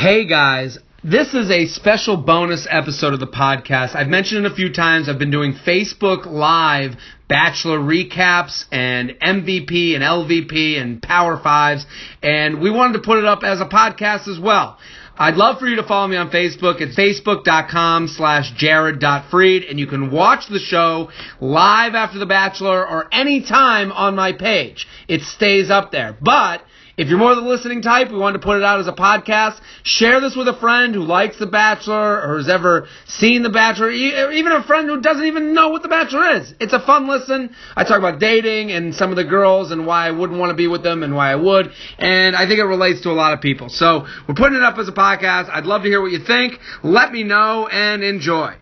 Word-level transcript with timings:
Hey 0.00 0.24
guys, 0.24 0.78
this 1.04 1.34
is 1.34 1.50
a 1.50 1.66
special 1.66 2.16
bonus 2.16 2.66
episode 2.70 3.12
of 3.12 3.20
the 3.20 3.26
podcast. 3.26 3.94
I've 3.94 4.08
mentioned 4.08 4.46
it 4.46 4.50
a 4.50 4.54
few 4.54 4.72
times. 4.72 5.10
I've 5.10 5.18
been 5.18 5.30
doing 5.30 5.52
Facebook 5.52 6.24
Live 6.24 6.92
Bachelor 7.28 7.78
recaps 7.78 8.64
and 8.72 9.10
MVP 9.10 9.94
and 9.94 10.02
LVP 10.02 10.80
and 10.80 11.02
Power 11.02 11.38
Fives, 11.38 11.84
and 12.22 12.62
we 12.62 12.70
wanted 12.70 12.94
to 12.94 13.00
put 13.00 13.18
it 13.18 13.26
up 13.26 13.44
as 13.44 13.60
a 13.60 13.66
podcast 13.66 14.26
as 14.26 14.40
well. 14.40 14.78
I'd 15.18 15.34
love 15.34 15.58
for 15.58 15.66
you 15.66 15.76
to 15.76 15.82
follow 15.82 16.08
me 16.08 16.16
on 16.16 16.30
Facebook. 16.30 16.80
It's 16.80 16.96
facebook.com 16.96 18.08
slash 18.08 18.52
jared.freid, 18.52 19.68
and 19.68 19.78
you 19.78 19.86
can 19.86 20.10
watch 20.10 20.46
the 20.48 20.60
show 20.60 21.10
live 21.42 21.94
after 21.94 22.18
The 22.18 22.24
Bachelor 22.24 22.88
or 22.88 23.06
anytime 23.12 23.92
on 23.92 24.16
my 24.16 24.32
page. 24.32 24.88
It 25.08 25.20
stays 25.20 25.68
up 25.68 25.92
there. 25.92 26.16
But 26.18 26.62
if 27.00 27.08
you're 27.08 27.18
more 27.18 27.30
of 27.30 27.38
the 27.38 27.48
listening 27.48 27.80
type, 27.80 28.10
we 28.10 28.18
wanted 28.18 28.40
to 28.40 28.44
put 28.44 28.58
it 28.58 28.62
out 28.62 28.78
as 28.78 28.86
a 28.86 28.92
podcast. 28.92 29.58
Share 29.84 30.20
this 30.20 30.36
with 30.36 30.46
a 30.48 30.60
friend 30.60 30.94
who 30.94 31.00
likes 31.00 31.38
The 31.38 31.46
Bachelor 31.46 32.20
or 32.20 32.36
has 32.36 32.46
ever 32.46 32.88
seen 33.06 33.42
The 33.42 33.48
Bachelor, 33.48 33.86
or 33.86 33.90
even 33.90 34.52
a 34.52 34.62
friend 34.62 34.86
who 34.86 35.00
doesn't 35.00 35.24
even 35.24 35.54
know 35.54 35.70
what 35.70 35.80
The 35.80 35.88
Bachelor 35.88 36.36
is. 36.36 36.52
It's 36.60 36.74
a 36.74 36.78
fun 36.78 37.08
listen. 37.08 37.56
I 37.74 37.84
talk 37.84 37.96
about 37.96 38.20
dating 38.20 38.70
and 38.70 38.94
some 38.94 39.08
of 39.08 39.16
the 39.16 39.24
girls 39.24 39.70
and 39.70 39.86
why 39.86 40.08
I 40.08 40.10
wouldn't 40.10 40.38
want 40.38 40.50
to 40.50 40.54
be 40.54 40.66
with 40.66 40.82
them 40.82 41.02
and 41.02 41.14
why 41.14 41.32
I 41.32 41.36
would. 41.36 41.72
And 41.98 42.36
I 42.36 42.46
think 42.46 42.60
it 42.60 42.64
relates 42.64 43.00
to 43.04 43.10
a 43.10 43.16
lot 43.16 43.32
of 43.32 43.40
people. 43.40 43.70
So 43.70 44.06
we're 44.28 44.34
putting 44.34 44.58
it 44.58 44.62
up 44.62 44.76
as 44.76 44.86
a 44.86 44.92
podcast. 44.92 45.48
I'd 45.48 45.64
love 45.64 45.84
to 45.84 45.88
hear 45.88 46.02
what 46.02 46.12
you 46.12 46.18
think. 46.18 46.60
Let 46.82 47.12
me 47.12 47.22
know 47.22 47.66
and 47.66 48.04
enjoy. 48.04 48.56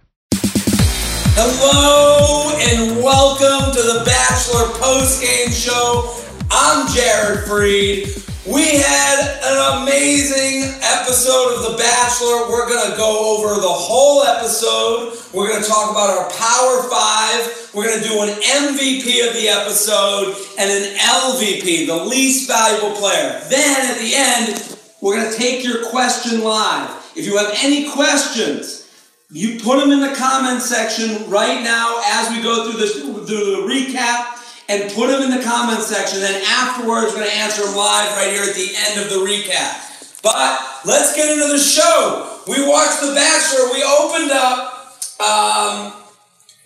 Hello 1.34 2.54
and 2.56 3.02
welcome 3.02 3.74
to 3.74 3.82
the 3.82 4.04
Bachelor 4.06 4.78
post 4.78 5.22
game 5.22 5.50
show. 5.50 6.27
I'm 6.50 6.88
Jared 6.94 7.44
Freid. 7.44 8.08
We 8.46 8.64
had 8.78 9.38
an 9.44 9.82
amazing 9.82 10.80
episode 10.82 11.56
of 11.56 11.72
The 11.72 11.76
Bachelor. 11.76 12.48
We're 12.48 12.68
going 12.68 12.90
to 12.90 12.96
go 12.96 13.36
over 13.36 13.60
the 13.60 13.68
whole 13.68 14.22
episode. 14.22 15.18
We're 15.34 15.48
going 15.48 15.62
to 15.62 15.68
talk 15.68 15.90
about 15.90 16.08
our 16.08 16.30
Power 16.30 16.88
Five. 16.88 17.70
We're 17.74 17.84
going 17.84 18.02
to 18.02 18.08
do 18.08 18.22
an 18.22 18.30
MVP 18.40 19.28
of 19.28 19.34
the 19.34 19.48
episode 19.48 20.36
and 20.58 20.70
an 20.70 20.96
LVP, 20.96 21.86
the 21.86 22.04
least 22.06 22.48
valuable 22.48 22.96
player. 22.96 23.40
Then 23.50 23.90
at 23.90 23.98
the 23.98 24.12
end, 24.14 24.78
we're 25.02 25.20
going 25.20 25.30
to 25.30 25.36
take 25.36 25.62
your 25.64 25.90
question 25.90 26.42
live. 26.42 26.88
If 27.14 27.26
you 27.26 27.36
have 27.36 27.52
any 27.62 27.90
questions, 27.90 28.88
you 29.30 29.60
put 29.60 29.80
them 29.80 29.90
in 29.90 30.00
the 30.00 30.14
comment 30.14 30.62
section 30.62 31.28
right 31.28 31.62
now 31.62 32.00
as 32.06 32.34
we 32.34 32.42
go 32.42 32.70
through 32.70 32.80
this 32.80 33.02
through 33.02 33.26
the 33.26 33.68
recap 33.68 34.37
and 34.68 34.92
put 34.92 35.08
them 35.08 35.22
in 35.22 35.30
the 35.30 35.42
comment 35.42 35.82
section. 35.82 36.20
Then 36.20 36.42
afterwards, 36.46 37.12
we're 37.12 37.20
going 37.20 37.30
to 37.30 37.36
answer 37.36 37.64
them 37.64 37.74
live 37.74 38.16
right 38.16 38.30
here 38.30 38.44
at 38.44 38.54
the 38.54 38.70
end 38.88 39.00
of 39.00 39.10
the 39.10 39.24
recap. 39.24 40.20
But 40.22 40.60
let's 40.84 41.16
get 41.16 41.30
into 41.30 41.48
the 41.48 41.58
show. 41.58 42.40
We 42.46 42.66
watched 42.66 43.00
The 43.00 43.14
Bachelor. 43.14 43.72
We 43.72 43.82
opened 43.82 44.30
up. 44.30 44.74
Um, 45.20 45.92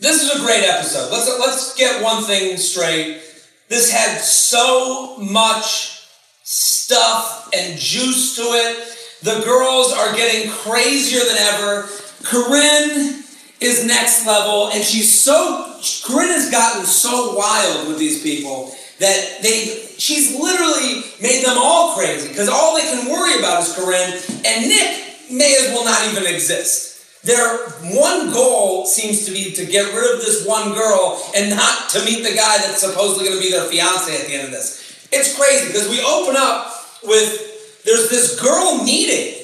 this 0.00 0.23
is 0.23 0.41
a 0.41 0.45
great 0.45 0.64
episode. 0.64 1.11
Let's 1.12 1.28
let's 1.39 1.75
get 1.77 2.03
one 2.03 2.25
thing 2.25 2.56
straight. 2.56 3.20
This 3.69 3.91
had 3.91 4.20
so 4.20 5.17
much 5.19 6.08
stuff 6.42 7.48
and 7.55 7.78
juice 7.78 8.36
to 8.36 8.42
it. 8.42 8.98
The 9.23 9.45
girls 9.45 9.92
are 9.92 10.14
getting 10.17 10.50
crazier 10.50 11.20
than 11.20 11.36
ever. 11.39 11.89
Corinne 12.25 13.21
is 13.62 13.84
next 13.86 14.27
level, 14.27 14.70
and 14.70 14.82
she's 14.82 15.10
so 15.12 15.78
Corinne 16.05 16.30
has 16.30 16.50
gotten 16.50 16.84
so 16.84 17.36
wild 17.36 17.88
with 17.88 17.98
these 17.98 18.22
people 18.22 18.74
that 18.98 19.42
they 19.42 19.86
she's 19.98 20.38
literally 20.38 21.02
made 21.20 21.44
them 21.44 21.56
all 21.58 21.94
crazy 21.96 22.28
because 22.28 22.48
all 22.48 22.77
they 22.77 22.83
can 22.83 23.10
worry 23.10 23.38
about 23.38 23.62
is 23.62 23.74
Corinne, 23.74 24.12
and 24.44 24.68
Nick 24.68 25.30
may 25.30 25.56
as 25.60 25.68
well 25.72 25.84
not 25.84 26.06
even 26.10 26.27
exist. 26.33 26.90
Their 27.24 27.68
one 27.94 28.33
goal 28.33 28.86
seems 28.86 29.24
to 29.27 29.33
be 29.33 29.52
to 29.52 29.64
get 29.64 29.94
rid 29.94 30.14
of 30.14 30.20
this 30.20 30.44
one 30.44 30.72
girl 30.74 31.22
and 31.36 31.50
not 31.50 31.88
to 31.90 32.05
meet 32.05 32.22
the 32.24 32.34
guy 32.34 32.58
that's 32.58 32.80
supposedly 32.80 33.29
going 33.29 33.39
to 33.39 33.42
be 33.42 33.52
their 33.52 33.64
fiance 33.64 34.12
at 34.12 34.27
the 34.27 34.34
end 34.34 34.46
of 34.46 34.50
this. 34.50 35.08
It's 35.12 35.36
crazy 35.36 35.68
because 35.68 35.89
we 35.89 36.02
open 36.02 36.34
up 36.36 36.74
with 37.05 37.84
there's 37.84 38.08
this 38.11 38.40
girl 38.40 38.83
meeting 38.83 39.42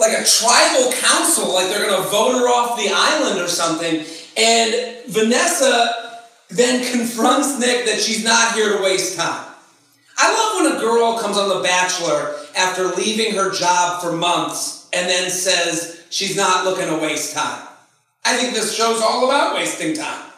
like 0.00 0.12
a 0.12 0.24
tribal 0.24 0.90
council, 0.92 1.52
like 1.52 1.68
they're 1.68 1.86
going 1.86 2.02
to 2.02 2.08
vote 2.08 2.32
her 2.32 2.48
off 2.48 2.78
the 2.78 2.90
island 2.92 3.38
or 3.38 3.48
something. 3.48 4.04
And 4.36 4.96
Vanessa 5.06 6.24
then 6.48 6.90
confronts 6.90 7.58
Nick 7.60 7.84
that 7.86 8.00
she's 8.00 8.24
not 8.24 8.54
here 8.54 8.76
to 8.76 8.82
waste 8.82 9.16
time. 9.16 9.46
I 10.16 10.32
love 10.32 10.64
when 10.64 10.76
a 10.76 10.80
girl 10.80 11.18
comes 11.18 11.36
on 11.36 11.48
The 11.48 11.62
Bachelor 11.62 12.34
after 12.56 12.88
leaving 12.88 13.34
her 13.34 13.52
job 13.52 14.02
for 14.02 14.12
months 14.12 14.88
and 14.92 15.08
then 15.08 15.30
says 15.30 16.04
she's 16.10 16.36
not 16.36 16.64
looking 16.64 16.88
to 16.88 16.96
waste 16.96 17.34
time. 17.34 17.66
I 18.24 18.36
think 18.36 18.54
this 18.54 18.74
show's 18.74 19.00
all 19.00 19.26
about 19.26 19.54
wasting 19.54 19.94
time. 19.94 20.30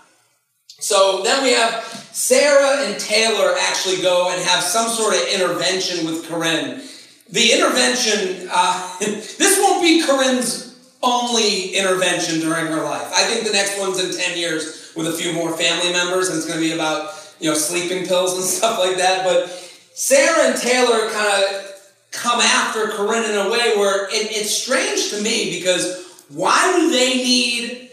So 0.78 1.22
then 1.22 1.42
we 1.42 1.52
have 1.52 1.84
Sarah 2.12 2.86
and 2.86 3.00
Taylor 3.00 3.54
actually 3.60 4.02
go 4.02 4.30
and 4.30 4.42
have 4.42 4.62
some 4.62 4.88
sort 4.88 5.14
of 5.14 5.22
intervention 5.32 6.06
with 6.06 6.28
Corinne 6.28 6.82
the 7.32 7.52
intervention, 7.52 8.48
uh, 8.52 8.98
this 9.00 9.58
won't 9.58 9.82
be 9.82 10.04
Corinne's 10.06 10.78
only 11.02 11.74
intervention 11.74 12.40
during 12.40 12.66
her 12.66 12.82
life. 12.84 13.10
I 13.14 13.24
think 13.24 13.46
the 13.46 13.52
next 13.52 13.80
one's 13.80 13.98
in 13.98 14.16
10 14.16 14.38
years 14.38 14.92
with 14.94 15.08
a 15.08 15.12
few 15.12 15.32
more 15.32 15.56
family 15.56 15.92
members, 15.92 16.28
and 16.28 16.36
it's 16.36 16.46
going 16.46 16.60
to 16.60 16.64
be 16.64 16.72
about, 16.72 17.34
you 17.40 17.50
know, 17.50 17.56
sleeping 17.56 18.06
pills 18.06 18.34
and 18.34 18.44
stuff 18.58 18.78
like 18.78 18.98
that. 18.98 19.24
But 19.24 19.48
Sarah 19.94 20.50
and 20.50 20.60
Taylor 20.60 21.10
kind 21.10 21.44
of 21.44 21.72
come 22.12 22.40
after 22.40 22.88
Corinne 22.88 23.28
in 23.28 23.36
a 23.36 23.50
way 23.50 23.76
where 23.76 24.04
it, 24.10 24.30
it's 24.30 24.54
strange 24.54 25.10
to 25.10 25.22
me 25.22 25.58
because 25.58 26.24
why 26.28 26.76
do 26.76 26.90
they 26.90 27.14
need, 27.14 27.90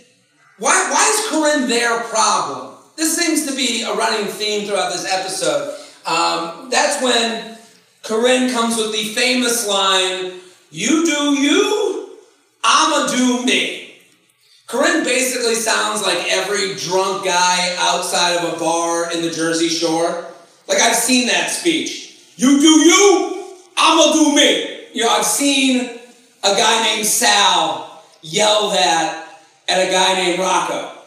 why, 0.59 0.89
why 0.91 1.09
is 1.09 1.29
Corinne 1.29 1.69
their 1.69 2.01
problem? 2.03 2.75
This 2.97 3.15
seems 3.17 3.49
to 3.49 3.55
be 3.55 3.83
a 3.83 3.93
running 3.95 4.27
theme 4.27 4.67
throughout 4.67 4.91
this 4.91 5.09
episode. 5.09 5.73
Um, 6.05 6.69
that's 6.69 7.01
when 7.01 7.57
Corinne 8.09 8.51
comes 8.51 8.75
with 8.75 8.91
the 8.91 9.13
famous 9.13 9.67
line, 9.67 10.33
You 10.71 11.05
do 11.05 11.39
you, 11.39 12.17
I'ma 12.63 13.05
do 13.05 13.45
me. 13.45 13.99
Corinne 14.65 15.03
basically 15.03 15.53
sounds 15.53 16.01
like 16.01 16.17
every 16.27 16.73
drunk 16.73 17.25
guy 17.25 17.75
outside 17.77 18.37
of 18.37 18.55
a 18.55 18.59
bar 18.59 19.11
in 19.11 19.21
the 19.21 19.29
Jersey 19.29 19.67
Shore. 19.67 20.25
Like 20.67 20.79
I've 20.79 20.95
seen 20.95 21.27
that 21.27 21.51
speech. 21.51 22.19
You 22.35 22.59
do 22.59 22.79
you, 22.79 23.53
I'ma 23.77 24.11
do 24.13 24.35
me. 24.35 24.87
You 24.91 25.03
know, 25.03 25.09
I've 25.09 25.23
seen 25.23 25.99
a 26.43 26.55
guy 26.55 26.83
named 26.85 27.05
Sal 27.05 28.03
yell 28.23 28.71
that 28.71 29.37
at 29.67 29.87
a 29.87 29.91
guy 29.91 30.15
named 30.15 30.39
Rocco. 30.39 30.98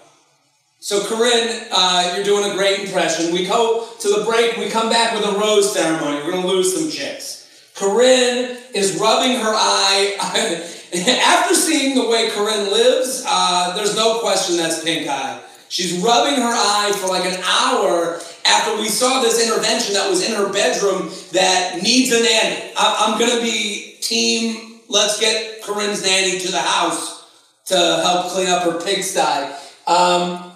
So, 0.82 1.06
Corinne, 1.06 1.68
uh, 1.70 2.12
you're 2.12 2.24
doing 2.24 2.50
a 2.50 2.56
great 2.56 2.80
impression. 2.80 3.32
We 3.32 3.46
go 3.46 3.86
to 4.00 4.08
the 4.08 4.24
break, 4.24 4.56
we 4.56 4.68
come 4.68 4.90
back 4.90 5.14
with 5.14 5.24
a 5.24 5.38
rose 5.38 5.72
ceremony. 5.72 6.16
We're 6.16 6.32
going 6.32 6.42
to 6.42 6.48
lose 6.48 6.76
some 6.76 6.90
chicks. 6.90 7.70
Corinne 7.76 8.58
is 8.74 8.98
rubbing 8.98 9.38
her 9.38 9.52
eye. 9.54 10.16
After 11.24 11.54
seeing 11.54 11.94
the 11.94 12.08
way 12.08 12.30
Corinne 12.30 12.72
lives, 12.72 13.22
uh, 13.24 13.76
there's 13.76 13.94
no 13.94 14.18
question 14.18 14.56
that's 14.56 14.82
pink 14.82 15.08
eye. 15.08 15.40
She's 15.68 15.98
rubbing 15.98 16.34
her 16.34 16.52
eye 16.52 16.92
for 17.00 17.06
like 17.06 17.26
an 17.26 17.40
hour 17.44 18.20
after 18.44 18.76
we 18.76 18.88
saw 18.88 19.22
this 19.22 19.40
intervention 19.40 19.94
that 19.94 20.10
was 20.10 20.28
in 20.28 20.34
her 20.34 20.52
bedroom 20.52 21.12
that 21.30 21.80
needs 21.80 22.10
a 22.10 22.20
nanny. 22.20 22.72
I'm 22.76 23.20
going 23.20 23.30
to 23.30 23.40
be 23.40 23.98
team, 24.00 24.80
let's 24.88 25.20
get 25.20 25.62
Corinne's 25.62 26.02
nanny 26.02 26.40
to 26.40 26.50
the 26.50 26.60
house 26.60 27.24
to 27.66 27.76
help 27.76 28.32
clean 28.32 28.48
up 28.48 28.64
her 28.64 28.80
pigsty. 28.80 29.54
Um, 29.86 30.51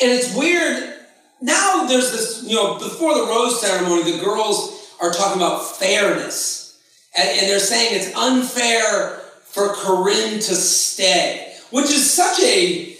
and 0.00 0.10
it's 0.10 0.34
weird. 0.34 0.94
Now 1.40 1.86
there's 1.86 2.12
this, 2.12 2.44
you 2.44 2.56
know, 2.56 2.78
before 2.78 3.14
the 3.14 3.26
rose 3.26 3.60
ceremony, 3.60 4.10
the 4.10 4.24
girls 4.24 4.94
are 5.00 5.12
talking 5.12 5.40
about 5.40 5.76
fairness. 5.76 6.80
And, 7.16 7.28
and 7.28 7.48
they're 7.48 7.58
saying 7.58 7.94
it's 7.94 8.16
unfair 8.16 9.20
for 9.44 9.74
Corinne 9.74 10.34
to 10.34 10.54
stay, 10.54 11.54
which 11.70 11.86
is 11.86 12.10
such 12.10 12.40
a, 12.40 12.96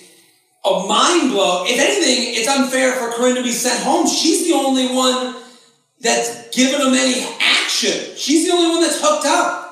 a 0.65 0.87
mind 0.87 1.31
blow. 1.33 1.65
If 1.67 1.79
anything, 1.79 2.35
it's 2.35 2.49
unfair 2.49 2.93
for 2.93 3.11
Corinne 3.13 3.37
to 3.37 3.43
be 3.43 3.53
sent 3.53 3.83
home. 3.83 4.07
She's 4.07 4.47
the 4.47 4.55
only 4.55 4.89
one 4.95 5.37
that's 6.01 6.49
given 6.57 6.81
him 6.81 6.95
any 6.95 7.27
action. 7.41 8.17
She's 8.17 8.47
the 8.47 8.53
only 8.53 8.71
one 8.71 8.81
that's 8.81 9.01
hooked 9.01 9.27
up. 9.27 9.65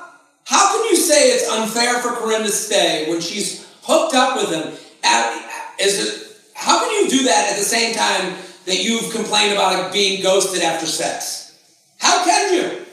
How 0.45 0.71
can 0.73 0.85
you 0.85 0.95
say 0.95 1.29
it's 1.29 1.49
unfair 1.49 1.99
for 1.99 2.09
Corinne 2.09 2.43
to 2.43 2.51
stay 2.51 3.09
when 3.09 3.19
she's 3.19 3.67
hooked 3.83 4.13
up 4.13 4.37
with 4.37 4.51
him? 4.51 4.73
Is 5.79 6.07
it 6.07 6.26
how 6.57 6.79
can 6.79 7.03
you 7.03 7.07
do 7.07 7.23
that 7.25 7.51
at 7.51 7.57
the 7.57 7.63
same 7.63 7.93
time 7.93 8.35
that 8.65 8.83
you've 8.83 9.13
complained 9.13 9.53
about 9.53 9.93
being 9.93 10.23
ghosted 10.23 10.63
after 10.63 10.87
sex? 10.87 11.55
How 11.99 12.25
can 12.25 12.53
you? 12.53 12.85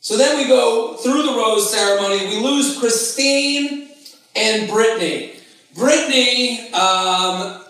So 0.00 0.18
then 0.18 0.36
we 0.36 0.46
go 0.46 0.96
through 0.96 1.22
the 1.22 1.32
rose 1.32 1.72
ceremony. 1.72 2.26
We 2.26 2.40
lose 2.40 2.78
Christine 2.78 3.88
and 4.36 4.68
Brittany. 4.68 5.32
Brittany, 5.74 6.70
um, 6.72 7.64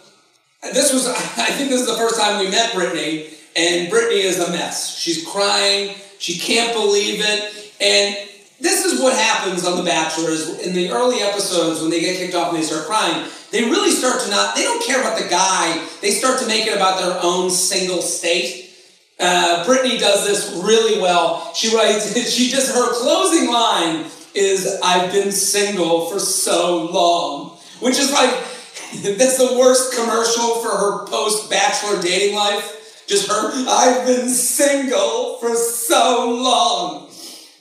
this 0.65 0.93
was, 0.93 1.07
I 1.09 1.47
think 1.53 1.71
this 1.71 1.83
is 1.83 1.87
the 1.87 1.95
first 1.95 2.21
time 2.21 2.45
we 2.45 2.51
met 2.51 2.75
Brittany, 2.75 3.29
and 3.55 3.89
Brittany 3.89 4.23
is 4.23 4.41
a 4.41 4.51
mess. 4.51 4.99
She's 4.99 5.25
crying. 5.25 5.95
She 6.19 6.39
can't 6.39 6.73
believe 6.73 7.21
it. 7.23 7.73
And 7.81 8.17
this 8.63 8.85
is 8.85 9.03
what 9.03 9.15
happens 9.19 9.67
on 9.67 9.77
The 9.77 9.83
Bachelor 9.83 10.31
is 10.31 10.61
in 10.61 10.73
the 10.73 10.91
early 10.91 11.19
episodes 11.21 11.81
when 11.81 11.91
they 11.91 12.01
get 12.01 12.17
kicked 12.17 12.37
off 12.37 12.51
and 12.51 12.59
they 12.59 12.63
start 12.63 12.87
crying, 12.87 13.29
they 13.51 13.65
really 13.65 13.91
start 13.91 14.23
to 14.23 14.31
not, 14.31 14.55
they 14.55 14.63
don't 14.63 14.85
care 14.87 15.01
about 15.01 15.19
the 15.19 15.29
guy. 15.29 15.85
They 16.01 16.11
start 16.11 16.39
to 16.41 16.47
make 16.47 16.67
it 16.69 16.75
about 16.75 17.01
their 17.01 17.19
own 17.23 17.51
single 17.51 18.01
state. 18.01 18.71
Uh, 19.19 19.65
Brittany 19.67 19.99
does 19.99 20.27
this 20.27 20.63
really 20.65 21.01
well. 21.01 21.53
She 21.55 21.75
writes, 21.75 22.31
she 22.33 22.51
just, 22.51 22.73
her 22.73 22.93
closing 22.95 23.51
line 23.51 24.07
is, 24.35 24.79
I've 24.83 25.13
been 25.13 25.33
single 25.33 26.07
for 26.07 26.21
so 26.21 26.85
long, 26.85 27.59
which 27.81 27.99
is 27.99 28.13
like, 28.13 28.31
that's 29.19 29.39
the 29.39 29.57
worst 29.59 29.95
commercial 29.97 30.63
for 30.63 30.71
her 30.71 31.07
post 31.07 31.51
bachelor 31.51 32.01
dating 32.01 32.37
life. 32.37 33.05
Just 33.09 33.29
her, 33.29 33.51
I've 33.69 34.07
been 34.07 34.29
single 34.29 35.39
for 35.39 35.57
so 35.57 36.31
long. 36.31 37.12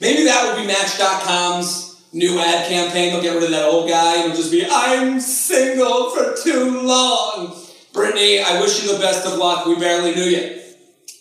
Maybe 0.02 0.24
that 0.24 0.48
would 0.48 0.60
be 0.60 0.66
Match.com's 0.66 2.02
new 2.12 2.36
ad 2.40 2.66
campaign. 2.68 3.12
They'll 3.12 3.22
get 3.22 3.34
rid 3.34 3.44
of 3.44 3.50
that 3.50 3.68
old 3.68 3.88
guy 3.88 4.16
and 4.16 4.24
it'll 4.24 4.36
just 4.36 4.50
be, 4.50 4.66
I'm 4.68 5.20
single 5.20 6.10
for 6.10 6.34
too 6.42 6.82
long. 6.82 7.56
Brittany, 7.92 8.40
I 8.40 8.60
wish 8.60 8.82
you 8.82 8.92
the 8.92 8.98
best 8.98 9.24
of 9.24 9.38
luck. 9.38 9.64
We 9.64 9.76
barely 9.76 10.12
knew 10.12 10.24
you. 10.24 10.60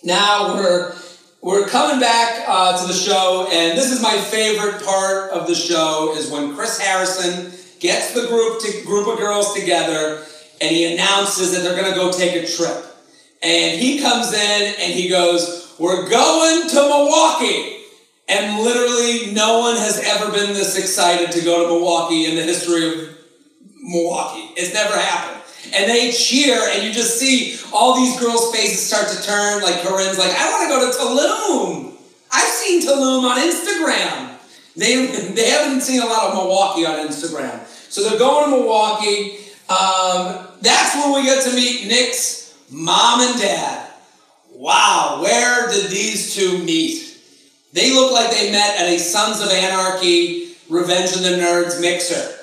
Now 0.03 0.55
we're 0.55 0.95
we're 1.43 1.67
coming 1.67 1.99
back 1.99 2.43
uh, 2.47 2.75
to 2.81 2.87
the 2.87 2.93
show, 2.93 3.47
and 3.51 3.77
this 3.77 3.91
is 3.91 4.01
my 4.01 4.17
favorite 4.17 4.83
part 4.83 5.29
of 5.29 5.45
the 5.45 5.55
show 5.55 6.15
is 6.17 6.31
when 6.31 6.55
Chris 6.55 6.79
Harrison 6.79 7.51
gets 7.79 8.13
the 8.13 8.27
group 8.27 8.61
to, 8.61 8.83
group 8.85 9.07
of 9.07 9.19
girls 9.19 9.53
together, 9.53 10.25
and 10.59 10.75
he 10.75 10.91
announces 10.91 11.53
that 11.53 11.61
they're 11.61 11.79
going 11.79 11.91
to 11.91 11.99
go 11.99 12.11
take 12.11 12.35
a 12.35 12.47
trip. 12.47 12.83
And 13.43 13.79
he 13.79 13.99
comes 13.99 14.33
in 14.33 14.73
and 14.79 14.91
he 14.91 15.07
goes, 15.07 15.75
"We're 15.77 16.09
going 16.09 16.67
to 16.67 16.75
Milwaukee." 16.75 17.80
And 18.31 18.63
literally, 18.63 19.33
no 19.33 19.59
one 19.59 19.75
has 19.75 19.99
ever 19.99 20.31
been 20.31 20.53
this 20.53 20.77
excited 20.77 21.31
to 21.33 21.41
go 21.41 21.63
to 21.63 21.73
Milwaukee 21.73 22.25
in 22.25 22.35
the 22.35 22.43
history 22.43 22.87
of 22.87 23.17
Milwaukee. 23.81 24.53
It's 24.55 24.73
never 24.73 24.95
happened 24.95 25.41
and 25.73 25.89
they 25.89 26.11
cheer, 26.11 26.59
and 26.73 26.83
you 26.83 26.91
just 26.91 27.19
see 27.19 27.57
all 27.73 27.95
these 27.95 28.19
girls' 28.19 28.51
faces 28.51 28.85
start 28.85 29.07
to 29.09 29.23
turn. 29.23 29.61
Like 29.61 29.81
Corinne's 29.81 30.17
like, 30.17 30.31
I 30.35 30.51
want 30.51 30.63
to 30.63 30.69
go 30.69 30.91
to 30.91 30.97
Tulum. 30.97 31.93
I've 32.31 32.49
seen 32.49 32.81
Tulum 32.81 33.23
on 33.23 33.37
Instagram. 33.37 34.37
They, 34.75 35.05
they 35.33 35.49
haven't 35.49 35.81
seen 35.81 36.01
a 36.01 36.05
lot 36.05 36.29
of 36.29 36.35
Milwaukee 36.35 36.85
on 36.85 37.07
Instagram. 37.07 37.65
So 37.91 38.03
they're 38.03 38.19
going 38.19 38.49
to 38.49 38.57
Milwaukee. 38.57 39.37
Um, 39.69 40.47
that's 40.61 40.95
when 40.95 41.13
we 41.13 41.23
get 41.23 41.43
to 41.43 41.55
meet 41.55 41.87
Nick's 41.87 42.57
mom 42.69 43.21
and 43.21 43.39
dad. 43.39 43.89
Wow, 44.53 45.19
where 45.23 45.69
did 45.69 45.89
these 45.89 46.35
two 46.35 46.63
meet? 46.63 47.10
They 47.73 47.94
look 47.94 48.12
like 48.12 48.31
they 48.31 48.51
met 48.51 48.79
at 48.79 48.88
a 48.88 48.97
Sons 48.97 49.41
of 49.41 49.50
Anarchy 49.50 50.56
Revenge 50.69 51.15
of 51.15 51.23
the 51.23 51.29
Nerds 51.29 51.79
mixer. 51.79 52.38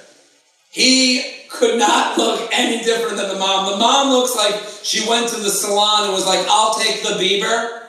He 0.70 1.22
could 1.50 1.78
not 1.78 2.18
look 2.18 2.48
any 2.52 2.82
different 2.84 3.16
than 3.16 3.28
the 3.28 3.38
mom. 3.38 3.72
The 3.72 3.78
mom 3.78 4.10
looks 4.10 4.36
like 4.36 4.54
she 4.82 5.08
went 5.08 5.28
to 5.30 5.36
the 5.36 5.50
salon 5.50 6.04
and 6.04 6.12
was 6.12 6.26
like, 6.26 6.46
I'll 6.48 6.74
take 6.74 7.02
the 7.02 7.10
Bieber. 7.10 7.86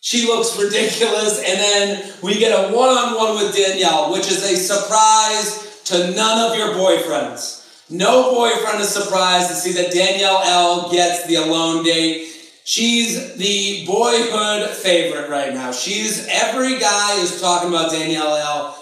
She 0.00 0.26
looks 0.26 0.58
ridiculous. 0.58 1.38
And 1.38 1.58
then 1.58 2.12
we 2.22 2.38
get 2.38 2.52
a 2.52 2.74
one 2.74 2.90
on 2.90 3.16
one 3.16 3.36
with 3.36 3.56
Danielle, 3.56 4.12
which 4.12 4.30
is 4.30 4.44
a 4.44 4.56
surprise 4.56 5.82
to 5.86 6.12
none 6.14 6.50
of 6.50 6.56
your 6.56 6.74
boyfriends. 6.74 7.64
No 7.90 8.34
boyfriend 8.34 8.80
is 8.80 8.88
surprised 8.88 9.48
to 9.48 9.54
see 9.54 9.72
that 9.72 9.92
Danielle 9.92 10.42
L 10.44 10.90
gets 10.90 11.26
the 11.26 11.36
alone 11.36 11.84
date. 11.84 12.35
She's 12.66 13.36
the 13.36 13.86
boyhood 13.86 14.68
favorite 14.70 15.30
right 15.30 15.54
now. 15.54 15.70
She's 15.70 16.26
every 16.26 16.80
guy 16.80 17.14
is 17.20 17.40
talking 17.40 17.68
about 17.68 17.92
Danielle 17.92 18.34
L 18.34 18.76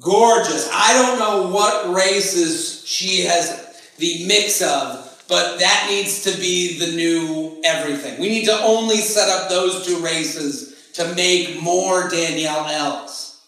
gorgeous. 0.00 0.68
I 0.72 0.92
don't 0.94 1.20
know 1.20 1.54
what 1.54 1.94
races 1.94 2.82
she 2.84 3.20
has 3.26 3.80
the 3.98 4.26
mix 4.26 4.60
of, 4.60 5.24
but 5.28 5.60
that 5.60 5.86
needs 5.88 6.24
to 6.24 6.36
be 6.40 6.80
the 6.80 6.96
new 6.96 7.62
everything. 7.64 8.20
We 8.20 8.28
need 8.28 8.46
to 8.46 8.60
only 8.60 8.96
set 8.96 9.28
up 9.28 9.48
those 9.48 9.86
two 9.86 10.00
races 10.00 10.90
to 10.94 11.14
make 11.14 11.62
more 11.62 12.08
Danielle 12.08 12.66
L's. 12.66 13.40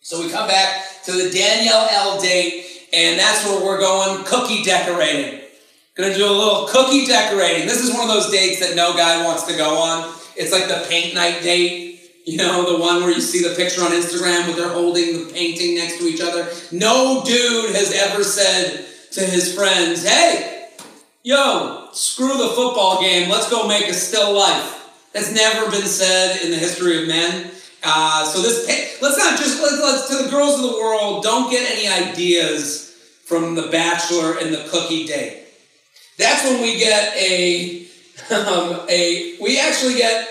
So 0.00 0.24
we 0.24 0.30
come 0.30 0.48
back 0.48 0.82
to 1.04 1.12
the 1.12 1.30
Danielle 1.30 1.88
L 1.90 2.20
date, 2.22 2.88
and 2.90 3.20
that's 3.20 3.44
where 3.44 3.62
we're 3.62 3.80
going 3.80 4.24
cookie 4.24 4.62
decorating. 4.62 5.42
Gonna 5.96 6.14
do 6.14 6.26
a 6.26 6.30
little 6.30 6.66
cookie 6.68 7.06
decorating. 7.06 7.66
This 7.66 7.82
is 7.82 7.92
one 7.92 8.02
of 8.02 8.08
those 8.08 8.30
dates 8.30 8.60
that 8.60 8.76
no 8.76 8.94
guy 8.94 9.24
wants 9.24 9.44
to 9.44 9.56
go 9.56 9.78
on. 9.78 10.14
It's 10.36 10.52
like 10.52 10.68
the 10.68 10.86
paint 10.88 11.14
night 11.14 11.42
date 11.42 11.86
you 12.26 12.36
know, 12.36 12.76
the 12.76 12.80
one 12.80 13.02
where 13.02 13.12
you 13.12 13.20
see 13.20 13.48
the 13.48 13.54
picture 13.54 13.82
on 13.82 13.92
Instagram 13.92 14.46
where 14.46 14.56
they're 14.56 14.68
holding 14.68 15.26
the 15.26 15.32
painting 15.32 15.76
next 15.76 15.98
to 15.98 16.06
each 16.06 16.20
other. 16.20 16.50
No 16.72 17.22
dude 17.24 17.74
has 17.74 17.92
ever 17.92 18.24
said 18.24 18.84
to 19.12 19.20
his 19.20 19.54
friends, 19.54 20.04
hey, 20.04 20.68
yo, 21.22 21.88
screw 21.92 22.36
the 22.36 22.48
football 22.48 23.00
game, 23.00 23.30
let's 23.30 23.48
go 23.48 23.68
make 23.68 23.86
a 23.88 23.94
still 23.94 24.36
life. 24.36 24.72
That's 25.12 25.32
never 25.32 25.70
been 25.70 25.86
said 25.86 26.42
in 26.42 26.50
the 26.50 26.56
history 26.56 27.00
of 27.00 27.08
men. 27.08 27.52
Uh, 27.84 28.24
so 28.24 28.42
this, 28.42 29.00
let's 29.00 29.16
not 29.16 29.38
just, 29.38 29.62
let's, 29.62 29.80
let's, 29.80 30.08
to 30.08 30.24
the 30.24 30.30
girls 30.30 30.56
of 30.56 30.62
the 30.62 30.76
world, 30.76 31.22
don't 31.22 31.48
get 31.48 31.70
any 31.70 31.86
ideas 31.86 32.92
from 33.24 33.54
The 33.54 33.68
Bachelor 33.68 34.36
and 34.38 34.52
the 34.52 34.68
cookie 34.68 35.06
date. 35.06 35.45
That's 36.18 36.44
when 36.44 36.62
we 36.62 36.78
get 36.78 37.14
a, 37.16 37.86
um, 38.30 38.86
a, 38.88 39.36
we 39.40 39.60
actually 39.60 39.94
get 39.94 40.28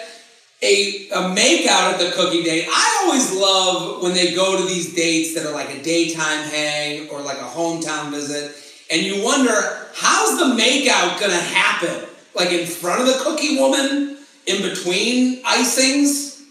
a, 0.61 1.09
a 1.09 1.33
make 1.33 1.67
out 1.67 1.93
at 1.93 1.99
the 1.99 2.11
cookie 2.15 2.43
date. 2.43 2.67
I 2.69 3.03
always 3.05 3.31
love 3.33 4.01
when 4.01 4.13
they 4.13 4.33
go 4.33 4.57
to 4.57 4.65
these 4.65 4.95
dates 4.95 5.35
that 5.35 5.45
are 5.45 5.53
like 5.53 5.69
a 5.69 5.81
daytime 5.83 6.43
hang 6.49 7.09
or 7.09 7.21
like 7.21 7.37
a 7.37 7.41
hometown 7.41 8.09
visit, 8.11 8.55
and 8.91 9.01
you 9.01 9.23
wonder 9.23 9.51
how's 9.93 10.39
the 10.39 10.55
make 10.55 10.87
out 10.89 11.19
gonna 11.19 11.33
happen? 11.33 12.07
Like 12.33 12.51
in 12.51 12.65
front 12.65 13.01
of 13.01 13.07
the 13.07 13.23
cookie 13.23 13.57
woman, 13.57 14.15
in 14.47 14.61
between 14.61 15.43
icings. 15.43 16.43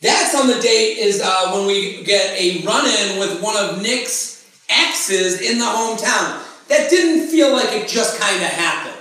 That's 0.00 0.34
on 0.34 0.46
the 0.46 0.60
date 0.60 0.98
is 0.98 1.20
uh, 1.20 1.52
when 1.52 1.66
we 1.66 2.04
get 2.04 2.38
a 2.38 2.62
run 2.64 2.86
in 2.86 3.18
with 3.18 3.42
one 3.42 3.56
of 3.56 3.82
Nick's 3.82 4.46
exes 4.68 5.40
in 5.40 5.58
the 5.58 5.64
hometown. 5.64 6.44
That 6.68 6.90
didn't 6.90 7.28
feel 7.28 7.52
like 7.52 7.72
it 7.72 7.88
just 7.88 8.20
kind 8.20 8.42
of 8.42 8.48
happened. 8.50 8.96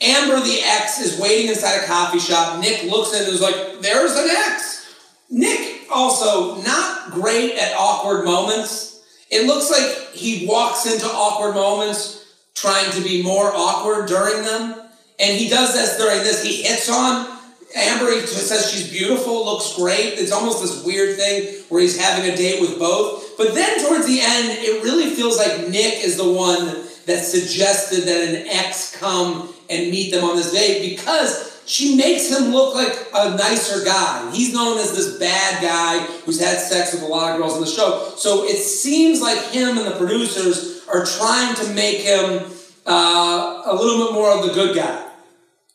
Amber, 0.00 0.40
the 0.40 0.60
ex, 0.64 1.00
is 1.00 1.20
waiting 1.20 1.48
inside 1.48 1.82
a 1.82 1.86
coffee 1.86 2.20
shop. 2.20 2.60
Nick 2.60 2.84
looks 2.84 3.14
at 3.14 3.22
it 3.22 3.26
and 3.26 3.34
is 3.34 3.40
like, 3.40 3.80
there's 3.80 4.12
an 4.12 4.28
ex. 4.28 4.94
Nick, 5.30 5.86
also, 5.90 6.62
not 6.62 7.10
great 7.10 7.54
at 7.54 7.74
awkward 7.76 8.24
moments. 8.24 9.04
It 9.30 9.46
looks 9.46 9.70
like 9.70 10.14
he 10.14 10.46
walks 10.46 10.90
into 10.90 11.06
awkward 11.06 11.54
moments 11.54 12.32
trying 12.54 12.90
to 12.92 13.02
be 13.02 13.22
more 13.22 13.52
awkward 13.54 14.08
during 14.08 14.42
them. 14.42 14.80
And 15.20 15.36
he 15.36 15.48
does 15.48 15.74
this 15.74 15.98
during 15.98 16.22
this. 16.22 16.42
He 16.42 16.62
hits 16.62 16.88
on 16.88 17.38
Amber. 17.74 18.12
He 18.12 18.26
says 18.26 18.70
she's 18.70 18.90
beautiful, 18.90 19.44
looks 19.44 19.76
great. 19.76 20.14
It's 20.14 20.32
almost 20.32 20.62
this 20.62 20.84
weird 20.84 21.16
thing 21.16 21.62
where 21.68 21.82
he's 21.82 22.00
having 22.00 22.30
a 22.30 22.36
date 22.36 22.60
with 22.60 22.78
both. 22.78 23.27
But 23.38 23.54
then 23.54 23.86
towards 23.86 24.04
the 24.06 24.20
end, 24.20 24.58
it 24.58 24.82
really 24.82 25.14
feels 25.14 25.38
like 25.38 25.68
Nick 25.68 26.04
is 26.04 26.16
the 26.16 26.30
one 26.30 26.66
that 27.06 27.24
suggested 27.24 28.02
that 28.02 28.28
an 28.28 28.48
ex 28.48 28.94
come 28.96 29.54
and 29.70 29.90
meet 29.90 30.10
them 30.10 30.24
on 30.24 30.36
this 30.36 30.52
date 30.52 30.90
because 30.90 31.62
she 31.64 31.96
makes 31.96 32.28
him 32.30 32.50
look 32.50 32.74
like 32.74 33.08
a 33.14 33.36
nicer 33.36 33.84
guy. 33.84 34.30
He's 34.32 34.52
known 34.52 34.78
as 34.78 34.90
this 34.92 35.18
bad 35.18 35.62
guy 35.62 36.00
who's 36.24 36.40
had 36.40 36.58
sex 36.58 36.92
with 36.92 37.02
a 37.02 37.06
lot 37.06 37.32
of 37.32 37.38
girls 37.38 37.54
on 37.54 37.60
the 37.60 37.66
show. 37.66 38.12
So 38.16 38.44
it 38.44 38.56
seems 38.56 39.20
like 39.20 39.38
him 39.50 39.78
and 39.78 39.86
the 39.86 39.96
producers 39.96 40.84
are 40.88 41.04
trying 41.04 41.54
to 41.56 41.72
make 41.74 41.98
him 41.98 42.50
uh, 42.86 43.62
a 43.66 43.74
little 43.74 44.06
bit 44.06 44.14
more 44.14 44.32
of 44.32 44.46
the 44.46 44.52
good 44.52 44.74
guy 44.74 45.06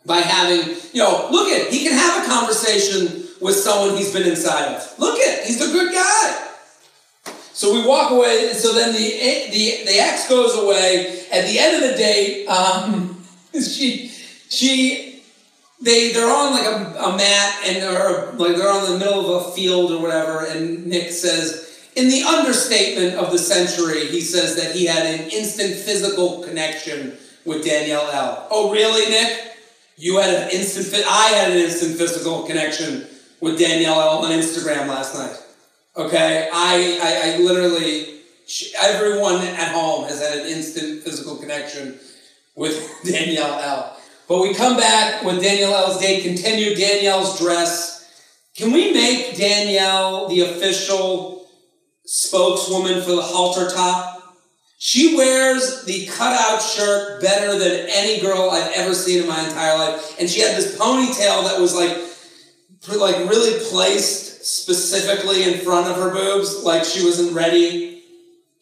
by 0.05 0.17
having, 0.17 0.75
you 0.91 1.01
know, 1.01 1.29
look 1.31 1.47
at, 1.47 1.71
he 1.71 1.83
can 1.83 1.93
have 1.93 2.25
a 2.25 2.27
conversation 2.27 3.25
with 3.39 3.55
someone 3.55 3.95
he's 3.95 4.11
been 4.11 4.27
inside 4.27 4.75
of. 4.75 4.99
Look 4.99 5.17
at, 5.19 5.45
he's 5.45 5.61
a 5.61 5.71
good 5.71 5.93
guy. 5.93 6.52
So 7.63 7.73
we 7.73 7.87
walk 7.87 8.11
away, 8.11 8.51
so 8.51 8.73
then 8.73 8.91
the, 8.91 8.99
the, 8.99 9.85
the 9.85 9.97
ex 9.97 10.27
goes 10.27 10.53
away. 10.57 11.23
At 11.31 11.47
the 11.47 11.57
end 11.57 11.81
of 11.81 11.91
the 11.91 11.95
day, 11.95 12.45
um, 12.45 13.23
she 13.53 14.09
she 14.49 15.23
they 15.81 16.11
they're 16.11 16.29
on 16.29 16.51
like 16.51 16.65
a, 16.65 16.99
a 16.99 17.15
mat 17.15 17.55
and 17.65 17.77
they're 17.77 18.33
like 18.33 18.57
they're 18.57 18.69
on 18.69 18.91
the 18.91 18.99
middle 18.99 19.33
of 19.33 19.47
a 19.47 19.51
field 19.51 19.93
or 19.93 20.01
whatever 20.01 20.45
and 20.45 20.85
nick 20.87 21.09
says 21.11 21.89
in 21.95 22.09
the 22.09 22.23
understatement 22.23 23.15
of 23.15 23.31
the 23.31 23.37
century 23.37 24.07
he 24.07 24.21
says 24.21 24.55
that 24.55 24.75
he 24.75 24.85
had 24.85 25.05
an 25.05 25.29
instant 25.29 25.73
physical 25.73 26.43
connection 26.43 27.17
with 27.45 27.65
danielle 27.65 28.09
l. 28.11 28.47
Oh 28.51 28.71
really 28.71 29.09
nick? 29.09 29.57
You 29.97 30.19
had 30.19 30.33
an 30.33 30.49
instant 30.51 31.05
i 31.07 31.27
had 31.29 31.51
an 31.51 31.57
instant 31.57 31.97
physical 31.97 32.43
connection 32.43 33.07
with 33.41 33.57
danielle 33.57 33.99
l 33.99 34.19
on 34.19 34.31
instagram 34.31 34.87
last 34.87 35.15
night 35.15 35.42
okay 35.95 36.49
i 36.53 36.99
i, 37.01 37.33
I 37.33 37.37
literally 37.37 38.19
everyone 38.81 39.41
at 39.41 39.69
home 39.73 40.05
has 40.05 40.21
had 40.21 40.37
an 40.37 40.47
instant 40.47 41.03
physical 41.03 41.37
connection 41.37 41.97
with 42.55 42.89
Danielle 43.03 43.59
L. 43.59 43.97
But 44.27 44.41
we 44.41 44.53
come 44.53 44.77
back 44.77 45.23
with 45.23 45.41
Danielle 45.41 45.73
L's 45.73 45.99
date, 45.99 46.23
continue 46.23 46.75
Danielle's 46.75 47.39
dress. 47.39 47.91
Can 48.55 48.71
we 48.71 48.93
make 48.93 49.35
Danielle 49.37 50.27
the 50.27 50.41
official 50.41 51.43
spokeswoman 52.05 53.01
for 53.01 53.15
the 53.15 53.21
halter 53.21 53.69
top. 53.73 54.35
She 54.77 55.15
wears 55.15 55.85
the 55.85 56.05
cutout 56.07 56.61
shirt 56.61 57.21
better 57.21 57.57
than 57.57 57.87
any 57.89 58.21
girl 58.21 58.49
I've 58.51 58.71
ever 58.73 58.93
seen 58.93 59.23
in 59.23 59.29
my 59.29 59.47
entire 59.47 59.77
life. 59.77 60.19
And 60.19 60.29
she 60.29 60.41
had 60.41 60.57
this 60.57 60.77
ponytail 60.77 61.45
that 61.45 61.59
was 61.59 61.73
like, 61.73 61.97
like 62.99 63.29
really 63.29 63.63
placed 63.69 64.32
specifically 64.43 65.43
in 65.43 65.59
front 65.59 65.87
of 65.87 65.95
her 65.95 66.11
boobs, 66.11 66.63
like 66.63 66.83
she 66.83 67.03
wasn't 67.03 67.33
ready 67.33 68.03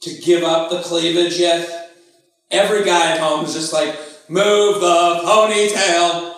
to 0.01 0.13
give 0.21 0.43
up 0.43 0.69
the 0.69 0.81
cleavage 0.81 1.37
yet. 1.39 1.91
Every 2.49 2.83
guy 2.83 3.13
at 3.13 3.19
home 3.19 3.45
is 3.45 3.53
just 3.53 3.73
like, 3.73 3.95
move 4.29 4.81
the 4.81 5.21
ponytail, 5.23 6.35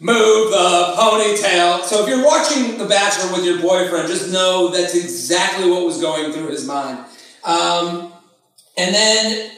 move 0.00 0.50
the 0.50 0.94
ponytail. 0.96 1.84
So 1.84 2.02
if 2.02 2.08
you're 2.08 2.24
watching 2.24 2.78
The 2.78 2.86
Bachelor 2.86 3.32
with 3.32 3.44
your 3.44 3.60
boyfriend, 3.60 4.08
just 4.08 4.30
know 4.32 4.68
that's 4.68 4.94
exactly 4.94 5.70
what 5.70 5.84
was 5.84 6.00
going 6.00 6.32
through 6.32 6.48
his 6.48 6.66
mind. 6.66 6.98
Um, 7.44 8.12
and 8.76 8.94
then 8.94 9.50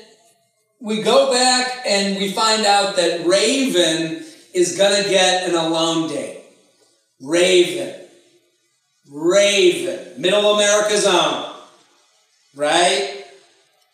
we 0.81 1.03
go 1.03 1.33
back 1.33 1.83
and 1.87 2.19
we 2.19 2.33
find 2.33 2.65
out 2.67 2.97
that 2.97 3.27
Raven 3.27 4.25
is 4.55 4.77
going 4.77 5.03
to 5.03 5.09
get 5.09 5.49
an 5.49 5.55
alone 5.55 6.09
date. 6.09 6.45
Raven. 7.21 8.08
Raven. 9.11 10.21
Middle 10.21 10.55
America's 10.55 11.07
own. 11.07 11.55
Right? 12.55 13.25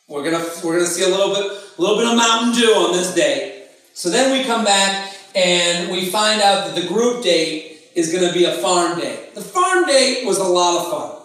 We're 0.09 0.25
gonna 0.31 0.45
we're 0.63 0.75
gonna 0.75 0.87
see 0.87 1.05
a 1.05 1.09
little 1.09 1.35
bit 1.35 1.45
a 1.79 1.81
little 1.81 1.97
bit 1.97 2.07
of 2.07 2.17
Mountain 2.17 2.53
Dew 2.53 2.73
on 2.75 2.93
this 2.93 3.15
date. 3.15 3.67
So 3.95 4.11
then 4.11 4.33
we 4.33 4.45
come 4.45 4.65
back 4.65 5.17
and 5.35 5.91
we 5.91 6.07
find 6.07 6.41
out 6.41 6.67
that 6.67 6.81
the 6.81 6.87
group 6.87 7.23
date 7.23 7.79
is 7.95 8.13
gonna 8.13 8.33
be 8.33 8.45
a 8.45 8.57
farm 8.59 8.99
date. 8.99 9.35
The 9.35 9.41
farm 9.41 9.87
date 9.87 10.27
was 10.27 10.39
a 10.39 10.45
lot 10.45 10.85
of 10.85 10.91
fun. 10.91 11.23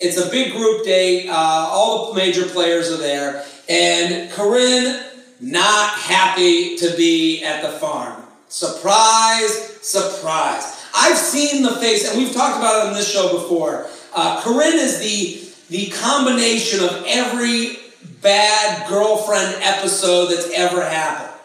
It's 0.00 0.18
a 0.18 0.30
big 0.30 0.52
group 0.52 0.84
date. 0.84 1.28
Uh, 1.28 1.34
all 1.70 2.12
the 2.12 2.18
major 2.18 2.44
players 2.44 2.90
are 2.90 2.96
there, 2.96 3.44
and 3.68 4.30
Corinne 4.32 5.04
not 5.40 5.90
happy 5.90 6.76
to 6.76 6.96
be 6.96 7.44
at 7.44 7.62
the 7.62 7.68
farm. 7.78 8.22
Surprise, 8.48 9.78
surprise. 9.82 10.81
I've 10.94 11.16
seen 11.16 11.62
the 11.62 11.76
face, 11.76 12.08
and 12.08 12.18
we've 12.18 12.34
talked 12.34 12.58
about 12.58 12.84
it 12.84 12.88
on 12.88 12.94
this 12.94 13.10
show 13.10 13.32
before. 13.32 13.88
Uh, 14.14 14.40
Corinne 14.42 14.78
is 14.78 14.98
the 14.98 15.38
the 15.70 15.90
combination 15.90 16.84
of 16.84 17.04
every 17.06 17.78
bad 18.20 18.88
girlfriend 18.88 19.56
episode 19.62 20.26
that's 20.26 20.50
ever 20.50 20.84
happened. 20.84 21.40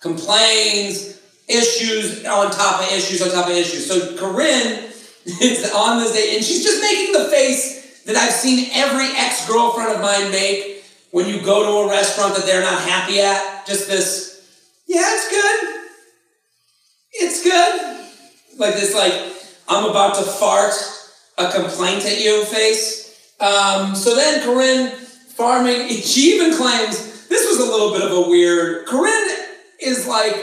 Complains, 0.00 1.20
issues 1.48 2.24
on 2.24 2.50
top 2.50 2.82
of 2.82 2.92
issues 2.92 3.22
on 3.22 3.30
top 3.30 3.46
of 3.46 3.56
issues. 3.56 3.86
So 3.86 4.16
Corinne 4.16 4.90
is 5.26 5.70
on 5.72 5.98
this 5.98 6.12
day, 6.12 6.36
and 6.36 6.44
she's 6.44 6.64
just 6.64 6.80
making 6.80 7.12
the 7.12 7.28
face 7.28 8.02
that 8.04 8.16
I've 8.16 8.32
seen 8.32 8.70
every 8.72 9.06
ex 9.16 9.46
girlfriend 9.48 9.92
of 9.92 10.00
mine 10.00 10.30
make 10.30 10.84
when 11.10 11.28
you 11.28 11.40
go 11.42 11.64
to 11.64 11.88
a 11.88 11.90
restaurant 11.90 12.34
that 12.36 12.46
they're 12.46 12.62
not 12.62 12.80
happy 12.80 13.20
at. 13.20 13.66
Just 13.66 13.88
this, 13.88 14.62
yeah, 14.86 15.02
it's 15.02 15.30
good. 15.30 15.82
It's 17.12 17.42
good. 17.42 17.95
Like 18.58 18.74
this, 18.74 18.94
like, 18.94 19.12
I'm 19.68 19.88
about 19.88 20.14
to 20.16 20.22
fart 20.22 20.72
a 21.38 21.50
complaint 21.50 22.04
at 22.04 22.20
you 22.20 22.44
face. 22.44 23.34
Um, 23.40 23.94
so 23.94 24.14
then 24.14 24.42
Corinne 24.42 24.90
farming, 25.36 25.88
she 25.88 26.34
even 26.34 26.56
claims 26.56 27.28
this 27.28 27.46
was 27.46 27.58
a 27.58 27.70
little 27.70 27.92
bit 27.92 28.02
of 28.02 28.12
a 28.12 28.30
weird. 28.30 28.86
Corinne 28.86 29.28
is 29.80 30.06
like, 30.06 30.34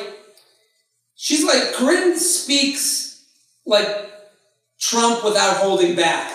she's 1.16 1.44
like, 1.44 1.74
Corinne 1.74 2.18
speaks 2.18 3.26
like 3.66 3.88
Trump 4.80 5.24
without 5.24 5.58
holding 5.58 5.96
back. 5.96 6.32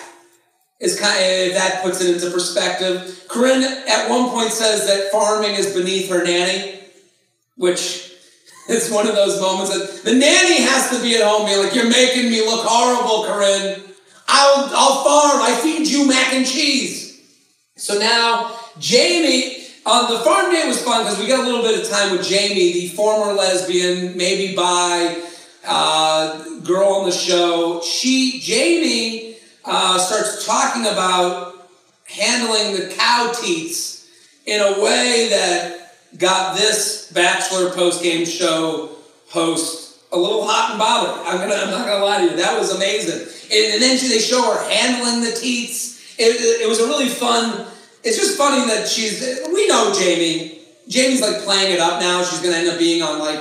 Is 0.80 0.98
kind 0.98 1.18
of, 1.18 1.54
that 1.54 1.80
puts 1.82 2.00
it 2.00 2.14
into 2.14 2.30
perspective. 2.30 3.24
Corinne 3.28 3.64
at 3.64 4.08
one 4.08 4.30
point 4.30 4.52
says 4.52 4.86
that 4.86 5.10
farming 5.10 5.56
is 5.56 5.74
beneath 5.74 6.08
her 6.08 6.22
nanny, 6.22 6.80
which 7.56 8.12
is 8.68 8.90
one 8.90 9.08
of 9.08 9.14
those 9.14 9.40
moments 9.40 9.72
that 9.72 10.04
the 10.04 10.14
nanny 10.14 10.62
has 10.62 10.90
to 10.90 11.02
be 11.02 11.16
at 11.16 11.22
home, 11.22 11.46
be 11.46 11.56
like, 11.56 11.74
"You're 11.74 11.90
making 11.90 12.30
me 12.30 12.40
look 12.40 12.64
horrible, 12.64 13.24
Corinne." 13.24 13.82
I'll, 14.30 14.70
I'll 14.74 15.04
farm. 15.04 15.42
I 15.42 15.58
feed 15.62 15.88
you 15.88 16.06
mac 16.06 16.34
and 16.34 16.46
cheese. 16.46 17.18
So 17.76 17.98
now 17.98 18.58
Jamie, 18.78 19.64
on 19.86 20.12
the 20.12 20.18
farm 20.20 20.52
day 20.52 20.66
was 20.66 20.82
fun 20.82 21.04
because 21.04 21.18
we 21.18 21.26
got 21.26 21.40
a 21.40 21.42
little 21.42 21.62
bit 21.62 21.80
of 21.80 21.88
time 21.88 22.12
with 22.12 22.26
Jamie, 22.26 22.72
the 22.72 22.88
former 22.88 23.32
lesbian, 23.32 24.16
maybe 24.16 24.54
bi 24.54 25.22
uh, 25.66 26.60
girl 26.60 26.88
on 26.94 27.06
the 27.06 27.12
show. 27.12 27.80
She, 27.82 28.40
Jamie, 28.40 29.36
uh, 29.64 29.98
starts 29.98 30.46
talking 30.46 30.86
about 30.86 31.68
handling 32.04 32.76
the 32.76 32.94
cow 32.94 33.32
teats 33.34 34.08
in 34.46 34.60
a 34.60 34.82
way 34.82 35.28
that 35.30 35.77
got 36.16 36.56
this 36.56 37.12
Bachelor 37.12 37.70
post 37.70 38.02
game 38.02 38.24
show 38.24 38.90
host 39.28 40.00
a 40.10 40.16
little 40.16 40.46
hot 40.46 40.70
and 40.70 40.78
bothered. 40.78 41.26
I'm 41.26 41.36
gonna, 41.38 41.62
I'm 41.62 41.70
not 41.70 41.86
gonna 41.86 42.02
lie 42.04 42.18
to 42.18 42.24
you, 42.30 42.36
that 42.36 42.58
was 42.58 42.74
amazing. 42.74 43.28
And, 43.52 43.74
and 43.74 43.82
then 43.82 43.98
she, 43.98 44.08
they 44.08 44.18
show 44.18 44.42
her 44.42 44.70
handling 44.70 45.22
the 45.22 45.32
teats. 45.32 46.16
It, 46.18 46.62
it 46.62 46.68
was 46.68 46.80
a 46.80 46.86
really 46.86 47.08
fun. 47.08 47.66
It's 48.02 48.16
just 48.16 48.38
funny 48.38 48.64
that 48.66 48.88
she's. 48.88 49.20
We 49.52 49.68
know 49.68 49.92
Jamie. 49.98 50.60
Jamie's 50.88 51.20
like 51.20 51.42
playing 51.42 51.72
it 51.72 51.80
up 51.80 52.00
now. 52.00 52.24
She's 52.24 52.40
gonna 52.40 52.56
end 52.56 52.68
up 52.68 52.78
being 52.78 53.02
on 53.02 53.18
like 53.18 53.38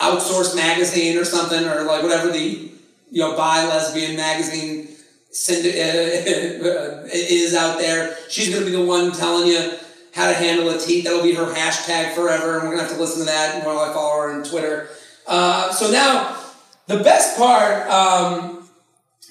Outsource 0.00 0.56
magazine 0.56 1.18
or 1.18 1.24
something, 1.24 1.66
or 1.66 1.82
like 1.82 2.02
whatever 2.02 2.30
the 2.30 2.70
you 3.10 3.20
know 3.20 3.36
bi 3.36 3.66
lesbian 3.66 4.16
magazine 4.16 4.88
is 5.30 7.54
out 7.54 7.78
there. 7.78 8.16
She's 8.28 8.52
gonna 8.52 8.64
be 8.64 8.72
the 8.72 8.84
one 8.84 9.12
telling 9.12 9.48
you 9.48 9.78
how 10.16 10.28
to 10.28 10.34
handle 10.34 10.70
a 10.70 10.78
teat. 10.78 11.04
That'll 11.04 11.22
be 11.22 11.34
her 11.34 11.44
hashtag 11.44 12.14
forever, 12.14 12.58
and 12.58 12.64
we're 12.64 12.76
gonna 12.76 12.88
have 12.88 12.96
to 12.96 13.00
listen 13.00 13.20
to 13.20 13.26
that 13.26 13.64
while 13.66 13.78
I 13.78 13.92
follow 13.92 14.22
her 14.22 14.32
on 14.32 14.44
Twitter. 14.44 14.88
Uh, 15.26 15.70
so 15.72 15.90
now, 15.90 16.40
the 16.86 17.04
best 17.04 17.36
part 17.36 17.86
um, 17.90 18.66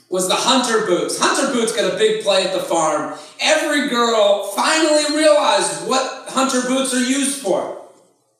was 0.10 0.27
the 0.27 0.36
hunter 0.36 0.86
boots. 0.86 1.20
Hunter 1.20 1.51
boots 1.51 1.75
got 1.75 1.92
a 1.92 1.98
big 1.98 2.24
play 2.24 2.44
at 2.44 2.54
the 2.54 2.60
farm. 2.60 3.18
Every 3.42 3.89
girl 3.89 4.51
finally 4.56 5.18
realized 5.18 5.88
what 5.88 6.30
hunter 6.30 6.62
boots 6.68 6.94
are 6.94 7.04
used 7.04 7.42
for. 7.42 7.82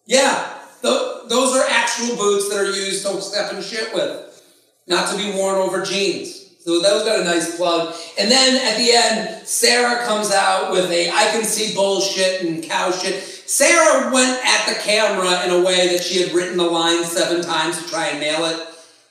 Yeah, 0.06 0.54
th- 0.84 1.28
those 1.28 1.58
are 1.58 1.66
actual 1.68 2.16
boots 2.16 2.50
that 2.50 2.60
are 2.60 2.66
used 2.66 3.08
to 3.08 3.20
step 3.22 3.54
and 3.54 3.64
shit 3.64 3.92
with, 3.96 4.44
not 4.86 5.10
to 5.10 5.18
be 5.18 5.32
worn 5.32 5.56
over 5.56 5.84
jeans. 5.84 6.45
So 6.66 6.82
that 6.82 6.96
was 6.96 7.04
got 7.04 7.20
a 7.20 7.24
nice 7.24 7.58
plug. 7.58 7.94
And 8.18 8.32
then 8.32 8.56
at 8.56 8.78
the 8.80 8.92
end, 8.92 9.48
Sarah 9.48 10.04
comes 10.08 10.32
out 10.32 10.72
with 10.72 10.90
a 10.90 11.12
I 11.12 11.30
can 11.30 11.44
see 11.44 11.76
bullshit 11.76 12.42
and 12.42 12.64
cow 12.64 12.90
shit. 12.90 13.22
Sarah 13.22 14.12
went 14.12 14.44
at 14.44 14.68
the 14.68 14.82
camera 14.82 15.46
in 15.46 15.52
a 15.52 15.64
way 15.64 15.90
that 15.90 16.04
she 16.04 16.24
had 16.24 16.34
written 16.34 16.58
the 16.58 16.64
line 16.64 17.04
seven 17.04 17.44
times 17.44 17.80
to 17.80 17.88
try 17.88 18.08
and 18.08 18.20
nail 18.20 18.46
it. 18.46 18.68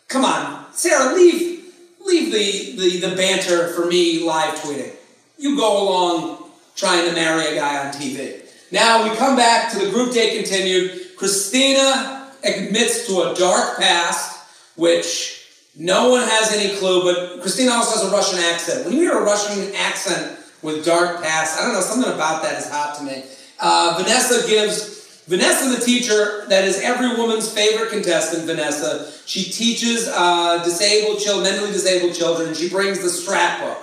Come 0.09 0.25
on, 0.25 0.67
Sarah, 0.73 1.15
leave 1.15 1.73
leave 2.05 2.33
the, 2.33 2.77
the, 2.77 3.09
the 3.09 3.17
banter 3.17 3.69
for 3.69 3.87
me 3.87 4.25
live 4.25 4.55
tweeting. 4.59 4.93
You 5.39 5.57
go 5.57 5.85
along 5.85 6.51
trying 6.75 7.09
to 7.09 7.15
marry 7.15 7.47
a 7.47 7.55
guy 7.55 7.87
on 7.87 7.95
TV. 7.95 8.41
Now 8.73 9.09
we 9.09 9.17
come 9.17 9.37
back 9.37 9.71
to 9.73 9.79
the 9.79 9.93
group 9.93 10.13
date 10.13 10.43
continued. 10.43 11.17
Christina 11.17 12.33
admits 12.43 13.07
to 13.07 13.31
a 13.31 13.35
dark 13.37 13.79
past, 13.79 14.45
which 14.77 15.44
no 15.77 16.11
one 16.11 16.23
has 16.23 16.53
any 16.53 16.77
clue, 16.77 17.03
but 17.03 17.41
Christina 17.41 17.73
also 17.73 17.99
has 17.99 18.09
a 18.09 18.15
Russian 18.15 18.39
accent. 18.39 18.85
When 18.85 18.95
you 18.95 19.01
hear 19.01 19.19
a 19.19 19.25
Russian 19.25 19.75
accent 19.75 20.39
with 20.63 20.85
dark 20.85 21.23
past, 21.23 21.61
I 21.61 21.65
don't 21.65 21.75
know, 21.75 21.81
something 21.81 22.13
about 22.13 22.43
that 22.43 22.59
is 22.59 22.71
hot 22.71 22.97
to 22.99 23.05
me. 23.05 23.25
Uh, 23.59 24.01
Vanessa 24.01 24.47
gives, 24.47 25.25
Vanessa 25.27 25.69
the 25.77 25.85
teacher, 25.85 26.47
that 26.49 26.65
is 26.65 26.81
every 26.81 27.17
woman's 27.17 27.53
favorite 27.53 27.91
contestant, 27.91 28.45
Vanessa. 28.45 29.13
She 29.27 29.51
teaches 29.51 30.09
uh, 30.09 30.63
disabled 30.63 31.19
children, 31.19 31.53
mentally 31.53 31.73
disabled 31.73 32.15
children. 32.15 32.55
She 32.55 32.69
brings 32.69 33.03
the 33.03 33.09
scrapbook. 33.09 33.83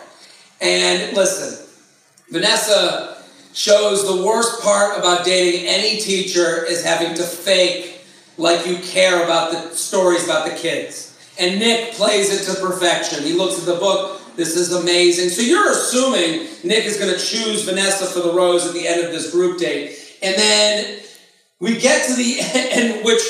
And 0.62 1.16
listen, 1.16 1.68
Vanessa 2.30 3.22
shows 3.54 4.08
the 4.08 4.24
worst 4.24 4.62
part 4.62 4.98
about 4.98 5.26
dating 5.26 5.68
any 5.68 6.00
teacher 6.00 6.64
is 6.64 6.86
having 6.86 7.16
to 7.16 7.24
fake 7.24 8.02
like 8.38 8.66
you 8.66 8.78
care 8.78 9.24
about 9.26 9.52
the 9.52 9.76
stories 9.76 10.24
about 10.24 10.46
the 10.46 10.56
kids. 10.56 11.11
And 11.42 11.60
Nick 11.60 11.94
plays 11.94 12.30
it 12.32 12.54
to 12.54 12.62
perfection. 12.62 13.24
He 13.24 13.34
looks 13.34 13.58
at 13.58 13.66
the 13.66 13.80
book. 13.80 14.22
This 14.36 14.56
is 14.56 14.72
amazing. 14.72 15.30
So 15.30 15.42
you're 15.42 15.72
assuming 15.72 16.48
Nick 16.64 16.86
is 16.86 16.98
going 16.98 17.12
to 17.12 17.20
choose 17.20 17.64
Vanessa 17.64 18.06
for 18.06 18.20
the 18.20 18.32
rose 18.32 18.68
at 18.68 18.74
the 18.74 18.88
end 18.88 19.04
of 19.04 19.12
this 19.12 19.32
group 19.32 19.60
date. 19.60 19.98
And 20.22 20.36
then 20.36 21.00
we 21.60 21.80
get 21.80 22.06
to 22.08 22.14
the 22.14 22.38
end, 22.54 23.04
which 23.04 23.22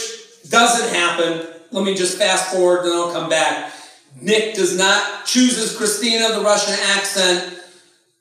doesn't 0.49 0.93
happen. 0.93 1.47
Let 1.71 1.85
me 1.85 1.95
just 1.95 2.17
fast 2.17 2.53
forward, 2.53 2.85
then 2.85 2.91
I'll 2.91 3.13
come 3.13 3.29
back. 3.29 3.73
Nick 4.19 4.55
does 4.55 4.77
not 4.77 5.25
chooses 5.25 5.77
Christina, 5.77 6.33
the 6.33 6.41
Russian 6.41 6.75
accent, 6.97 7.59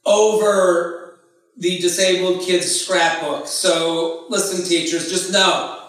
over 0.07 1.19
the 1.57 1.79
disabled 1.79 2.43
kid's 2.43 2.81
scrapbook. 2.81 3.49
So 3.49 4.27
listen, 4.29 4.65
teachers, 4.65 5.11
just 5.11 5.33
know 5.33 5.81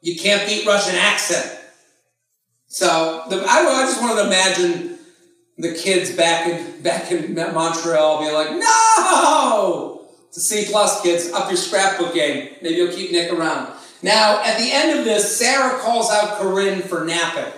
you 0.00 0.16
can't 0.16 0.48
beat 0.48 0.66
Russian 0.66 0.94
accent. 0.94 1.61
So 2.72 3.24
the, 3.28 3.36
I, 3.46 3.66
I 3.66 3.82
just 3.84 4.00
wanted 4.00 4.22
to 4.22 4.26
imagine 4.28 4.98
the 5.58 5.74
kids 5.74 6.16
back 6.16 6.48
in 6.48 6.80
back 6.80 7.12
in 7.12 7.34
Montreal 7.34 8.24
be 8.24 8.32
like, 8.32 8.50
no, 8.52 10.08
a 10.34 10.40
C 10.40 10.64
plus, 10.70 11.02
kids. 11.02 11.30
Up 11.32 11.50
your 11.50 11.58
scrapbook 11.58 12.14
game. 12.14 12.54
Maybe 12.62 12.76
you'll 12.76 12.94
keep 12.94 13.12
Nick 13.12 13.30
around. 13.30 13.74
Now, 14.02 14.42
at 14.42 14.58
the 14.58 14.72
end 14.72 14.98
of 14.98 15.04
this, 15.04 15.36
Sarah 15.36 15.80
calls 15.80 16.10
out 16.10 16.38
Corinne 16.38 16.80
for 16.80 17.04
napping. 17.04 17.52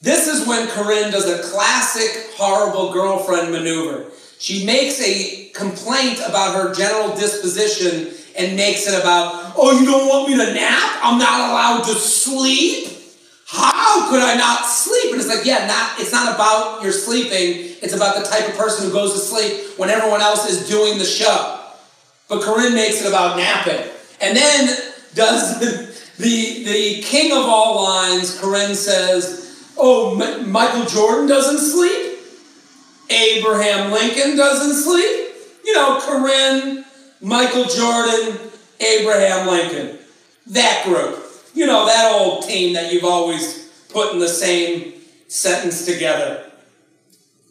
This 0.00 0.26
is 0.26 0.48
when 0.48 0.68
Corinne 0.68 1.12
does 1.12 1.28
a 1.28 1.42
classic 1.50 2.32
horrible 2.34 2.94
girlfriend 2.94 3.52
maneuver. 3.52 4.10
She 4.38 4.64
makes 4.64 5.02
a 5.02 5.50
complaint 5.50 6.20
about 6.26 6.54
her 6.54 6.74
general 6.74 7.14
disposition 7.14 8.14
and 8.38 8.56
makes 8.56 8.88
it 8.88 8.98
about, 8.98 9.52
oh, 9.54 9.78
you 9.78 9.84
don't 9.84 10.08
want 10.08 10.30
me 10.30 10.36
to 10.38 10.54
nap? 10.54 11.00
I'm 11.02 11.18
not 11.18 11.50
allowed 11.50 11.84
to 11.84 11.94
sleep? 11.94 12.93
How 13.46 14.08
could 14.10 14.20
I 14.20 14.36
not 14.36 14.66
sleep? 14.66 15.12
And 15.12 15.20
it's 15.20 15.28
like, 15.28 15.44
yeah, 15.44 15.66
not 15.66 16.00
it's 16.00 16.12
not 16.12 16.34
about 16.34 16.82
your 16.82 16.92
sleeping, 16.92 17.76
it's 17.82 17.94
about 17.94 18.16
the 18.16 18.28
type 18.28 18.48
of 18.48 18.56
person 18.56 18.86
who 18.86 18.92
goes 18.92 19.12
to 19.12 19.18
sleep 19.18 19.78
when 19.78 19.90
everyone 19.90 20.20
else 20.20 20.48
is 20.48 20.68
doing 20.68 20.98
the 20.98 21.04
show. 21.04 21.60
But 22.28 22.42
Corinne 22.42 22.74
makes 22.74 23.02
it 23.02 23.08
about 23.08 23.36
napping. 23.36 23.90
And 24.20 24.36
then 24.36 24.78
does 25.14 25.60
the, 25.60 25.94
the, 26.18 26.64
the 26.64 27.02
king 27.02 27.32
of 27.32 27.44
all 27.44 27.82
lines, 27.82 28.38
Corinne 28.40 28.74
says, 28.74 29.72
Oh, 29.76 30.18
M- 30.20 30.50
Michael 30.50 30.86
Jordan 30.86 31.26
doesn't 31.26 31.58
sleep? 31.58 32.18
Abraham 33.10 33.92
Lincoln 33.92 34.36
doesn't 34.36 34.82
sleep? 34.82 35.30
You 35.64 35.74
know, 35.74 36.00
Corinne, 36.00 36.84
Michael 37.20 37.64
Jordan, 37.64 38.38
Abraham 38.80 39.46
Lincoln. 39.48 39.98
That 40.46 40.84
group. 40.84 41.23
You 41.54 41.66
know, 41.66 41.86
that 41.86 42.12
old 42.12 42.44
team 42.44 42.74
that 42.74 42.92
you've 42.92 43.04
always 43.04 43.70
put 43.88 44.12
in 44.12 44.18
the 44.18 44.28
same 44.28 44.92
sentence 45.28 45.86
together. 45.86 46.50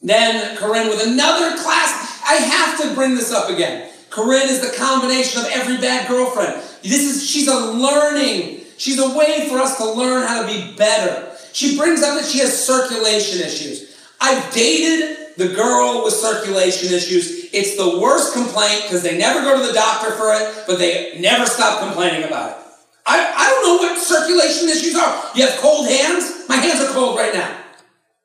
Then 0.01 0.57
Corinne 0.57 0.89
with 0.89 1.07
another 1.07 1.57
class. 1.57 2.22
I 2.25 2.36
have 2.36 2.81
to 2.81 2.93
bring 2.95 3.15
this 3.15 3.31
up 3.31 3.50
again. 3.50 3.89
Corinne 4.10 4.50
is 4.50 4.60
the 4.60 4.77
combination 4.77 5.41
of 5.41 5.48
every 5.51 5.77
bad 5.77 6.07
girlfriend. 6.07 6.62
This 6.83 7.01
is 7.01 7.27
she's 7.27 7.48
a 7.48 7.57
learning. 7.57 8.62
She's 8.77 9.00
a 9.00 9.17
way 9.17 9.48
for 9.50 9.60
us 9.60 9.77
to 9.77 9.89
learn 9.89 10.27
how 10.27 10.45
to 10.45 10.48
be 10.48 10.75
better. 10.75 11.36
She 11.53 11.77
brings 11.77 12.03
up 12.03 12.19
that 12.19 12.27
she 12.27 12.39
has 12.39 12.65
circulation 12.65 13.39
issues. 13.39 13.95
I've 14.19 14.53
dated 14.53 15.38
the 15.38 15.50
girl 15.55 16.03
with 16.03 16.13
circulation 16.13 16.93
issues. 16.93 17.50
It's 17.53 17.77
the 17.77 18.00
worst 18.00 18.33
complaint 18.33 18.83
because 18.83 19.03
they 19.03 19.17
never 19.17 19.41
go 19.41 19.60
to 19.60 19.67
the 19.67 19.74
doctor 19.74 20.12
for 20.12 20.33
it, 20.33 20.65
but 20.67 20.79
they 20.79 21.17
never 21.19 21.45
stop 21.45 21.79
complaining 21.79 22.24
about 22.24 22.51
it. 22.51 22.62
I, 23.05 23.33
I 23.36 23.50
don't 23.50 23.63
know 23.65 23.88
what 23.88 24.01
circulation 24.01 24.69
issues 24.69 24.95
are. 24.95 25.24
You 25.36 25.48
have 25.48 25.60
cold 25.60 25.88
hands? 25.88 26.45
My 26.48 26.55
hands 26.55 26.81
are 26.81 26.93
cold 26.93 27.17
right 27.17 27.33
now. 27.33 27.60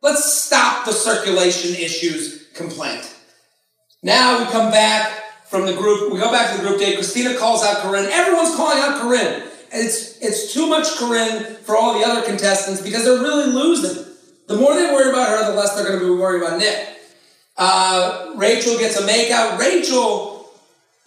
Let's 0.02 0.32
stop 0.32 0.85
the 0.87 0.92
circulation 0.92 1.75
issues 1.75 2.49
complaint. 2.54 3.14
Now 4.02 4.38
we 4.38 4.44
come 4.50 4.70
back 4.70 5.11
from 5.47 5.66
the 5.66 5.75
group. 5.75 6.12
We 6.12 6.18
go 6.18 6.30
back 6.30 6.52
to 6.52 6.62
the 6.62 6.68
group 6.68 6.80
date. 6.80 6.94
Christina 6.94 7.37
calls 7.37 7.64
out 7.64 7.78
Corinne. 7.78 8.06
Everyone's 8.06 8.54
calling 8.54 8.78
out 8.78 9.00
Corinne. 9.00 9.42
It's 9.73 10.18
it's 10.23 10.52
too 10.52 10.68
much 10.68 10.87
Corinne 10.97 11.56
for 11.56 11.76
all 11.76 11.99
the 11.99 12.06
other 12.06 12.23
contestants 12.23 12.80
because 12.80 13.04
they're 13.04 13.20
really 13.20 13.52
losing. 13.52 14.04
The 14.47 14.56
more 14.56 14.75
they 14.75 14.85
worry 14.92 15.11
about 15.11 15.28
her, 15.28 15.50
the 15.50 15.58
less 15.58 15.75
they're 15.75 15.87
going 15.87 15.99
to 15.99 16.14
be 16.14 16.20
worried 16.20 16.42
about 16.42 16.58
Nick. 16.58 16.97
Uh, 17.56 18.32
Rachel 18.37 18.78
gets 18.78 18.99
a 18.99 19.06
makeout. 19.06 19.58
Rachel 19.58 20.50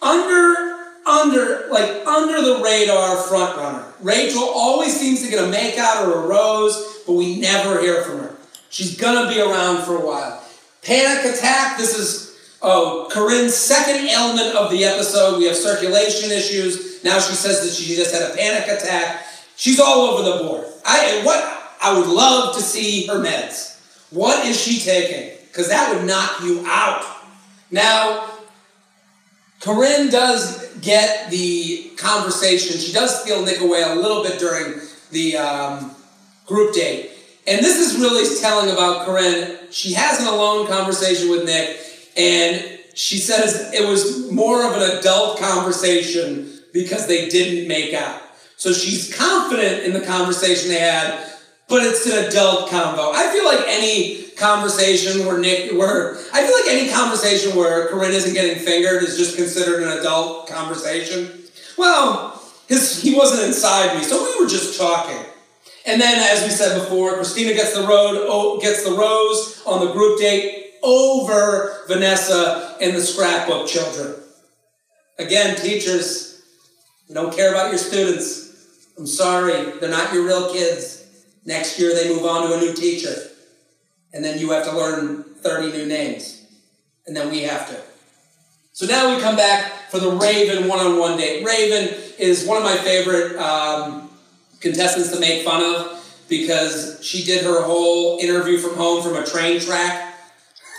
under 0.00 0.71
under 1.06 1.68
like 1.70 2.06
under 2.06 2.40
the 2.40 2.60
radar 2.62 3.16
front 3.16 3.56
runner. 3.56 3.84
Rachel 4.00 4.42
always 4.42 4.98
seems 4.98 5.22
to 5.22 5.30
get 5.30 5.42
a 5.42 5.50
makeout 5.50 6.06
or 6.06 6.24
a 6.24 6.26
rose, 6.26 7.02
but 7.06 7.14
we 7.14 7.40
never 7.40 7.80
hear 7.80 8.02
from 8.02 8.18
her. 8.18 8.36
She's 8.70 8.96
gonna 8.96 9.28
be 9.28 9.40
around 9.40 9.84
for 9.84 9.96
a 9.96 10.06
while. 10.06 10.42
Panic 10.82 11.34
attack. 11.34 11.78
This 11.78 11.98
is 11.98 12.32
Oh, 12.64 13.08
Corinne's 13.10 13.56
second 13.56 14.08
ailment 14.08 14.54
of 14.54 14.70
the 14.70 14.84
episode. 14.84 15.38
We 15.38 15.46
have 15.46 15.56
circulation 15.56 16.30
issues. 16.30 17.02
Now 17.02 17.18
she 17.18 17.34
says 17.34 17.60
that 17.62 17.72
she 17.72 17.96
just 17.96 18.14
had 18.14 18.30
a 18.30 18.36
panic 18.36 18.68
attack. 18.68 19.26
She's 19.56 19.80
all 19.80 20.02
over 20.02 20.22
the 20.22 20.44
board. 20.44 20.66
I 20.84 21.22
what 21.24 21.42
I 21.82 21.98
would 21.98 22.06
love 22.06 22.54
to 22.54 22.62
see 22.62 23.06
her 23.08 23.18
meds. 23.18 23.80
What 24.10 24.46
is 24.46 24.60
she 24.60 24.78
taking? 24.78 25.36
Because 25.48 25.68
that 25.68 25.92
would 25.92 26.06
knock 26.06 26.40
you 26.42 26.64
out. 26.66 27.04
Now, 27.72 28.31
Corinne 29.62 30.10
does 30.10 30.74
get 30.80 31.30
the 31.30 31.92
conversation. 31.96 32.78
She 32.78 32.92
does 32.92 33.22
steal 33.22 33.44
Nick 33.44 33.60
away 33.60 33.82
a 33.82 33.94
little 33.94 34.22
bit 34.22 34.38
during 34.38 34.80
the 35.12 35.36
um, 35.36 35.94
group 36.46 36.74
date. 36.74 37.10
And 37.46 37.64
this 37.64 37.78
is 37.78 38.00
really 38.00 38.40
telling 38.40 38.70
about 38.70 39.06
Corinne. 39.06 39.58
She 39.70 39.92
has 39.94 40.20
an 40.20 40.26
alone 40.26 40.66
conversation 40.66 41.30
with 41.30 41.44
Nick 41.44 41.78
and 42.16 42.80
she 42.94 43.18
says 43.18 43.72
it 43.72 43.88
was 43.88 44.30
more 44.30 44.64
of 44.64 44.80
an 44.80 44.98
adult 44.98 45.38
conversation 45.38 46.60
because 46.72 47.06
they 47.06 47.28
didn't 47.28 47.68
make 47.68 47.94
out. 47.94 48.20
So 48.56 48.72
she's 48.72 49.14
confident 49.14 49.84
in 49.84 49.92
the 49.92 50.02
conversation 50.02 50.68
they 50.68 50.78
had, 50.78 51.31
but 51.72 51.82
it's 51.84 52.04
an 52.04 52.26
adult 52.26 52.68
convo. 52.68 53.14
I 53.14 53.32
feel 53.32 53.46
like 53.46 53.64
any 53.66 54.24
conversation 54.32 55.24
where 55.24 55.38
Nick, 55.38 55.72
where 55.72 56.16
I 56.30 56.46
feel 56.46 56.52
like 56.52 56.68
any 56.68 56.90
conversation 56.90 57.56
where 57.56 57.88
Corinne 57.88 58.12
isn't 58.12 58.34
getting 58.34 58.62
fingered 58.62 59.02
is 59.02 59.16
just 59.16 59.36
considered 59.36 59.82
an 59.82 59.98
adult 59.98 60.50
conversation. 60.50 61.44
Well, 61.78 62.38
his, 62.68 63.02
he 63.02 63.14
wasn't 63.14 63.46
inside 63.46 63.96
me, 63.96 64.04
so 64.04 64.22
we 64.22 64.44
were 64.44 64.50
just 64.50 64.78
talking. 64.78 65.16
And 65.86 65.98
then, 65.98 66.18
as 66.18 66.44
we 66.44 66.50
said 66.50 66.78
before, 66.78 67.14
Christina 67.14 67.54
gets 67.54 67.74
the 67.74 67.86
road, 67.86 68.18
oh, 68.28 68.60
gets 68.60 68.84
the 68.84 68.92
rose 68.92 69.62
on 69.64 69.86
the 69.86 69.94
group 69.94 70.20
date 70.20 70.74
over 70.82 71.84
Vanessa 71.88 72.76
and 72.82 72.94
the 72.94 73.00
scrapbook 73.00 73.66
children. 73.66 74.14
Again, 75.18 75.56
teachers, 75.56 76.42
you 77.08 77.14
don't 77.14 77.34
care 77.34 77.50
about 77.50 77.70
your 77.70 77.78
students. 77.78 78.90
I'm 78.98 79.06
sorry, 79.06 79.78
they're 79.80 79.88
not 79.88 80.12
your 80.12 80.26
real 80.26 80.52
kids. 80.52 81.01
Next 81.44 81.78
year 81.78 81.94
they 81.94 82.08
move 82.08 82.24
on 82.24 82.48
to 82.48 82.56
a 82.56 82.60
new 82.60 82.74
teacher. 82.74 83.14
And 84.12 84.24
then 84.24 84.38
you 84.38 84.50
have 84.50 84.64
to 84.64 84.76
learn 84.76 85.22
30 85.22 85.76
new 85.76 85.86
names. 85.86 86.46
And 87.06 87.16
then 87.16 87.30
we 87.30 87.42
have 87.42 87.68
to. 87.68 87.80
So 88.72 88.86
now 88.86 89.14
we 89.14 89.20
come 89.20 89.36
back 89.36 89.90
for 89.90 89.98
the 89.98 90.10
Raven 90.10 90.68
one 90.68 90.80
on 90.80 90.98
one 90.98 91.18
date. 91.18 91.44
Raven 91.44 91.94
is 92.18 92.46
one 92.46 92.56
of 92.58 92.62
my 92.62 92.76
favorite 92.76 93.36
um, 93.36 94.10
contestants 94.60 95.10
to 95.12 95.20
make 95.20 95.44
fun 95.44 95.62
of 95.62 95.98
because 96.28 96.98
she 97.02 97.24
did 97.24 97.44
her 97.44 97.62
whole 97.62 98.18
interview 98.18 98.58
from 98.58 98.74
home 98.76 99.02
from 99.02 99.16
a 99.16 99.26
train 99.26 99.60
track 99.60 100.12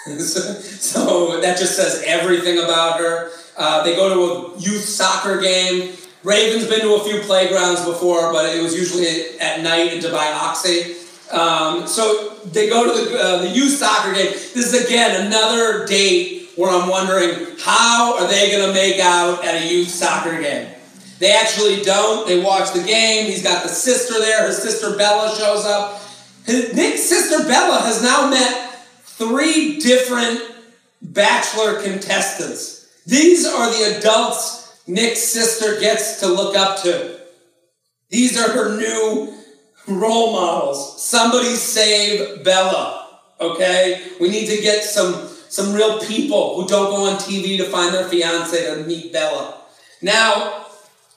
so, 0.20 1.40
that 1.40 1.58
just 1.58 1.78
says 1.78 2.04
everything 2.06 2.58
about 2.58 3.00
her. 3.00 3.32
Uh, 3.56 3.84
they 3.84 3.96
go 3.96 4.14
to 4.14 4.54
a 4.54 4.60
youth 4.60 4.84
soccer 4.84 5.40
game. 5.40 5.94
Raven's 6.24 6.68
been 6.68 6.82
to 6.82 6.96
a 6.96 7.04
few 7.04 7.20
playgrounds 7.22 7.84
before, 7.86 8.32
but 8.32 8.56
it 8.56 8.62
was 8.64 8.74
usually 8.74 9.40
at 9.40 9.62
night 9.62 9.94
in 9.94 10.02
Hoxie. 10.02 10.96
Um, 11.32 11.88
so 11.88 12.36
they 12.46 12.70
go 12.70 12.86
to 12.86 13.10
the, 13.10 13.20
uh, 13.20 13.42
the 13.42 13.50
youth 13.50 13.74
soccer 13.78 14.14
game. 14.14 14.32
This 14.32 14.74
is 14.74 14.86
again 14.86 15.26
another 15.26 15.86
date 15.86 16.52
where 16.56 16.70
I'm 16.70 16.88
wondering 16.88 17.58
how 17.60 18.18
are 18.20 18.28
they 18.28 18.52
going 18.52 18.68
to 18.68 18.74
make 18.74 19.00
out 19.00 19.44
at 19.44 19.64
a 19.64 19.68
youth 19.68 19.90
soccer 19.90 20.40
game? 20.42 20.72
They 21.20 21.34
actually 21.34 21.82
don't. 21.82 22.28
They 22.28 22.42
watch 22.42 22.72
the 22.74 22.84
game. 22.84 23.26
He's 23.26 23.44
got 23.44 23.64
the 23.64 23.70
sister 23.70 24.20
there. 24.20 24.48
His 24.48 24.62
sister 24.62 24.96
Bella 24.96 25.36
shows 25.36 25.66
up. 25.66 26.02
His, 26.46 26.74
Nick's 26.74 27.04
sister 27.04 27.48
Bella 27.48 27.82
has 27.82 28.04
now 28.04 28.30
met 28.30 28.86
three 29.04 29.80
different 29.80 30.42
bachelor 31.02 31.82
contestants. 31.82 32.88
These 33.06 33.46
are 33.46 33.70
the 33.70 33.98
adults 33.98 34.63
Nick's 34.88 35.24
sister 35.24 35.80
gets 35.80 36.20
to 36.20 36.28
look 36.28 36.58
up 36.58 36.82
to. 36.84 37.20
These 38.10 38.38
are 38.38 38.52
her 38.52 38.78
new 38.78 39.34
role 39.88 40.34
models. 40.34 41.04
Somebody 41.04 41.56
save 41.56 42.44
Bella, 42.44 43.20
okay? 43.40 44.04
We 44.20 44.30
need 44.30 44.48
to 44.48 44.62
get 44.62 44.84
some, 44.84 45.28
some 45.50 45.74
real 45.74 46.00
people 46.00 46.62
who 46.62 46.68
don't 46.68 46.92
go 46.92 47.10
on 47.10 47.18
TV 47.18 47.58
to 47.58 47.66
find 47.66 47.94
their 47.94 48.08
fiance 48.08 48.76
to 48.76 48.84
meet 48.84 49.14
Bella. 49.14 49.62
Now, 50.02 50.66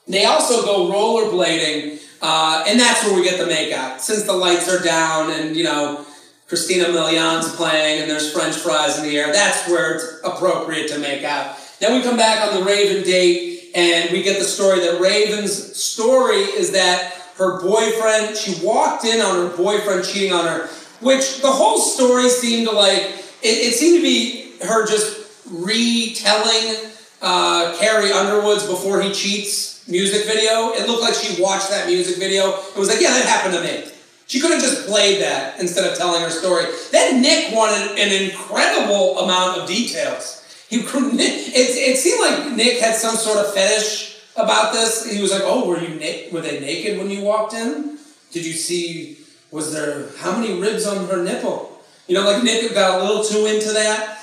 they 0.07 0.25
also 0.25 0.63
go 0.63 0.89
rollerblading, 0.89 2.01
uh, 2.21 2.63
and 2.67 2.79
that's 2.79 3.03
where 3.03 3.15
we 3.15 3.23
get 3.23 3.37
the 3.37 3.51
makeout. 3.51 3.99
Since 3.99 4.23
the 4.23 4.33
lights 4.33 4.73
are 4.73 4.81
down 4.81 5.31
and, 5.31 5.55
you 5.55 5.65
know, 5.65 6.05
Christina 6.47 6.85
Milian's 6.85 7.53
playing 7.57 8.01
and 8.01 8.09
there's 8.09 8.31
French 8.31 8.55
fries 8.55 8.97
in 8.97 9.03
the 9.03 9.17
air. 9.17 9.33
That's 9.33 9.67
where 9.67 9.95
it's 9.95 10.21
appropriate 10.23 10.87
to 10.89 10.99
make 10.99 11.23
out. 11.23 11.57
Then 11.79 11.93
we 11.93 12.01
come 12.01 12.15
back 12.15 12.47
on 12.47 12.57
the 12.57 12.65
Raven 12.65 13.03
date 13.03 13.56
and 13.77 14.11
we 14.11 14.23
get 14.23 14.39
the 14.39 14.45
story 14.45 14.79
that 14.79 14.99
Raven's 14.99 15.77
story 15.77 16.37
is 16.37 16.71
that 16.71 17.13
her 17.37 17.61
boyfriend, 17.61 18.35
she 18.35 18.65
walked 18.65 19.05
in 19.05 19.21
on 19.21 19.35
her 19.35 19.55
boyfriend 19.55 20.03
cheating 20.03 20.33
on 20.33 20.45
her, 20.45 20.67
which 20.99 21.41
the 21.43 21.51
whole 21.51 21.77
story 21.77 22.27
seemed 22.27 22.67
to 22.67 22.73
like, 22.73 23.03
it, 23.43 23.43
it 23.43 23.73
seemed 23.75 23.97
to 23.97 24.01
be 24.01 24.53
her 24.65 24.87
just 24.87 25.29
retelling 25.51 26.91
uh, 27.21 27.77
Carrie 27.77 28.11
Underwood's 28.11 28.65
Before 28.65 28.99
He 28.99 29.13
Cheats 29.13 29.87
music 29.87 30.25
video. 30.25 30.71
It 30.71 30.87
looked 30.87 31.03
like 31.03 31.13
she 31.13 31.39
watched 31.39 31.69
that 31.69 31.85
music 31.85 32.17
video. 32.17 32.49
It 32.49 32.77
was 32.77 32.89
like, 32.89 32.99
yeah, 32.99 33.11
that 33.11 33.25
happened 33.25 33.53
to 33.53 33.61
me. 33.61 33.91
She 34.25 34.39
could 34.39 34.51
have 34.51 34.61
just 34.61 34.87
played 34.87 35.21
that 35.21 35.59
instead 35.59 35.89
of 35.89 35.95
telling 35.95 36.23
her 36.23 36.31
story. 36.31 36.65
Then 36.91 37.21
Nick 37.21 37.53
wanted 37.53 37.97
an 37.97 38.23
incredible 38.23 39.19
amount 39.19 39.61
of 39.61 39.67
details. 39.67 40.46
He, 40.69 40.77
it, 40.83 41.53
it 41.55 41.97
seemed 41.97 42.19
like 42.19 42.55
Nick 42.55 42.79
had 42.79 42.95
some 42.95 43.15
sort 43.15 43.37
of 43.37 43.53
fetish 43.53 44.19
about 44.35 44.73
this. 44.73 45.09
He 45.11 45.21
was 45.21 45.31
like, 45.31 45.43
"Oh, 45.45 45.67
were 45.67 45.79
you 45.79 45.95
na- 45.99 46.31
were 46.31 46.41
they 46.41 46.59
naked 46.59 46.97
when 46.97 47.09
you 47.09 47.23
walked 47.23 47.53
in? 47.53 47.97
Did 48.31 48.45
you 48.45 48.53
see? 48.53 49.17
Was 49.51 49.73
there 49.73 50.09
how 50.17 50.37
many 50.37 50.59
ribs 50.59 50.85
on 50.85 51.07
her 51.07 51.23
nipple? 51.23 51.81
You 52.07 52.15
know, 52.15 52.23
like 52.29 52.43
Nick 52.43 52.73
got 52.73 52.99
a 52.99 53.03
little 53.03 53.23
too 53.23 53.45
into 53.45 53.71
that. 53.73 54.19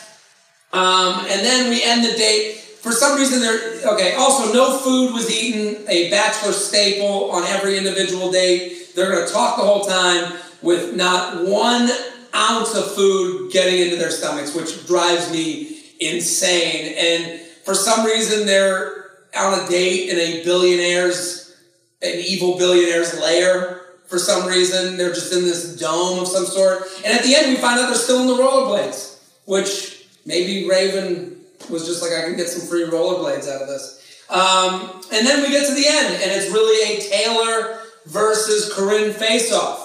Um, 0.72 1.26
and 1.28 1.40
then 1.40 1.70
we 1.70 1.82
end 1.82 2.04
the 2.04 2.16
date. 2.16 2.56
For 2.56 2.92
some 2.92 3.16
reason, 3.18 3.40
there. 3.40 3.80
Okay. 3.94 4.14
Also, 4.14 4.52
no 4.52 4.76
food 4.78 5.14
was 5.14 5.30
eaten. 5.30 5.86
A 5.88 6.10
bachelor 6.10 6.52
staple 6.52 7.30
on 7.30 7.44
every 7.44 7.78
individual 7.78 8.30
date. 8.30 8.94
They're 8.94 9.10
going 9.10 9.26
to 9.26 9.32
talk 9.32 9.56
the 9.56 9.62
whole 9.62 9.84
time 9.84 10.34
with 10.62 10.94
not 10.94 11.46
one 11.46 11.90
ounce 12.34 12.74
of 12.74 12.92
food 12.94 13.52
getting 13.52 13.80
into 13.80 13.96
their 13.96 14.10
stomachs, 14.10 14.54
which 14.54 14.86
drives 14.86 15.30
me 15.30 15.73
insane. 16.00 16.94
And 16.96 17.40
for 17.64 17.74
some 17.74 18.04
reason, 18.04 18.46
they're 18.46 19.04
on 19.36 19.64
a 19.64 19.68
date 19.68 20.10
in 20.10 20.18
a 20.18 20.44
billionaire's, 20.44 21.56
an 22.02 22.14
evil 22.14 22.58
billionaire's 22.58 23.18
lair. 23.18 23.80
For 24.06 24.18
some 24.18 24.46
reason, 24.46 24.96
they're 24.96 25.14
just 25.14 25.32
in 25.32 25.44
this 25.44 25.76
dome 25.76 26.18
of 26.20 26.28
some 26.28 26.44
sort. 26.44 26.82
And 27.04 27.16
at 27.16 27.24
the 27.24 27.34
end, 27.34 27.48
we 27.48 27.56
find 27.56 27.80
out 27.80 27.86
they're 27.86 27.96
still 27.96 28.20
in 28.20 28.26
the 28.26 28.34
rollerblades, 28.34 29.18
which 29.46 30.06
maybe 30.26 30.68
Raven 30.68 31.40
was 31.70 31.86
just 31.86 32.02
like, 32.02 32.12
I 32.12 32.22
can 32.24 32.36
get 32.36 32.48
some 32.48 32.68
free 32.68 32.84
rollerblades 32.84 33.48
out 33.48 33.62
of 33.62 33.68
this. 33.68 34.24
Um, 34.28 35.02
and 35.12 35.26
then 35.26 35.42
we 35.42 35.50
get 35.50 35.66
to 35.66 35.74
the 35.74 35.86
end, 35.86 36.14
and 36.22 36.30
it's 36.30 36.50
really 36.50 36.96
a 36.96 37.00
Taylor 37.00 37.80
versus 38.06 38.72
Corinne 38.72 39.12
face-off. 39.12 39.80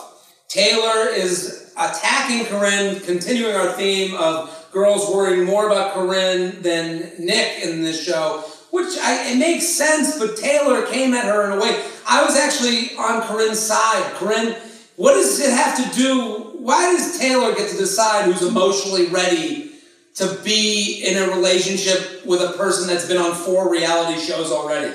Taylor 0.47 1.09
is 1.09 1.73
attacking 1.77 2.45
Corinne, 2.45 2.99
continuing 3.01 3.55
our 3.55 3.71
theme 3.73 4.15
of 4.15 4.49
girls 4.71 5.09
worrying 5.13 5.45
more 5.45 5.67
about 5.67 5.93
Corinne 5.93 6.61
than 6.61 7.11
Nick 7.19 7.63
in 7.63 7.81
this 7.81 8.03
show, 8.03 8.43
which 8.71 8.97
I, 8.99 9.31
it 9.31 9.37
makes 9.37 9.67
sense, 9.67 10.17
but 10.19 10.37
Taylor 10.37 10.85
came 10.85 11.13
at 11.13 11.25
her 11.25 11.45
in 11.45 11.57
a 11.57 11.61
way. 11.61 11.83
I 12.07 12.23
was 12.23 12.35
actually 12.35 12.95
on 12.97 13.21
Corinne's 13.23 13.59
side. 13.59 14.03
Corinne, 14.15 14.55
what 14.95 15.13
does 15.13 15.39
it 15.39 15.51
have 15.51 15.75
to 15.77 15.97
do? 15.97 16.51
Why 16.57 16.93
does 16.93 17.17
Taylor 17.17 17.53
get 17.55 17.69
to 17.71 17.77
decide 17.77 18.25
who's 18.25 18.47
emotionally 18.47 19.07
ready 19.07 19.71
to 20.15 20.37
be 20.43 21.03
in 21.05 21.17
a 21.17 21.33
relationship 21.35 22.25
with 22.25 22.41
a 22.41 22.57
person 22.57 22.87
that's 22.87 23.07
been 23.07 23.17
on 23.17 23.33
four 23.33 23.71
reality 23.71 24.19
shows 24.19 24.51
already? 24.51 24.93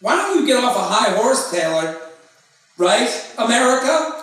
Why 0.00 0.16
don't 0.16 0.40
you 0.40 0.46
get 0.46 0.62
off 0.64 0.76
a 0.76 0.80
high 0.80 1.16
horse, 1.16 1.50
Taylor? 1.50 1.98
Right? 2.78 3.10
America? 3.38 4.19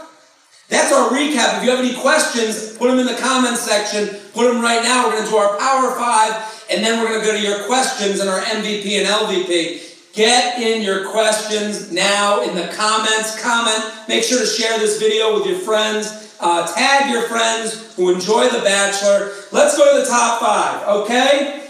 That's 0.69 0.91
our 0.91 1.09
recap. 1.09 1.57
If 1.57 1.63
you 1.63 1.69
have 1.69 1.79
any 1.79 1.95
questions, 1.95 2.77
put 2.77 2.89
them 2.89 2.99
in 2.99 3.05
the 3.05 3.15
comments 3.15 3.61
section. 3.61 4.09
Put 4.33 4.51
them 4.51 4.61
right 4.61 4.83
now. 4.83 5.05
We're 5.05 5.13
going 5.13 5.23
to 5.23 5.29
do 5.29 5.37
our 5.37 5.57
Power 5.57 5.91
Five, 5.95 6.65
and 6.69 6.83
then 6.83 6.99
we're 6.99 7.07
going 7.07 7.21
to 7.21 7.25
go 7.25 7.31
to 7.33 7.41
your 7.41 7.65
questions 7.67 8.19
and 8.19 8.29
our 8.29 8.41
MVP 8.41 8.99
and 8.99 9.07
LVP. 9.07 10.13
Get 10.13 10.59
in 10.59 10.81
your 10.81 11.09
questions 11.09 11.91
now 11.91 12.41
in 12.41 12.55
the 12.55 12.67
comments. 12.73 13.41
Comment. 13.41 13.93
Make 14.09 14.23
sure 14.23 14.39
to 14.39 14.45
share 14.45 14.77
this 14.79 14.99
video 14.99 15.35
with 15.35 15.45
your 15.45 15.59
friends. 15.59 16.35
Uh, 16.39 16.67
tag 16.73 17.11
your 17.11 17.23
friends 17.23 17.95
who 17.95 18.13
enjoy 18.13 18.49
The 18.49 18.59
Bachelor. 18.59 19.31
Let's 19.51 19.77
go 19.77 19.95
to 19.95 20.03
the 20.03 20.07
top 20.07 20.41
five, 20.41 20.87
okay? 20.87 21.63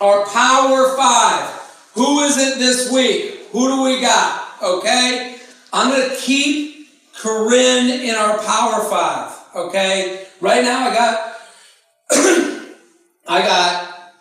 Our 0.00 0.24
Power 0.26 0.96
Five. 0.96 1.48
Who 1.94 2.20
is 2.20 2.38
it 2.38 2.58
this 2.58 2.92
week? 2.92 3.48
Who 3.50 3.68
do 3.68 3.82
we 3.82 4.00
got? 4.00 4.62
Okay? 4.62 5.36
I'm 5.72 5.90
going 5.90 6.08
to 6.08 6.16
keep 6.16 6.79
Corinne 7.20 7.90
in 7.90 8.14
our 8.14 8.38
Power 8.38 8.82
Five. 8.88 9.36
Okay, 9.54 10.26
right 10.40 10.64
now 10.64 10.88
I 10.88 10.94
got 10.94 11.36
I 13.28 13.42
got 13.42 14.12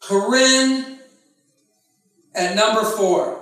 Corinne 0.00 0.98
at 2.34 2.54
number 2.54 2.84
four. 2.84 3.38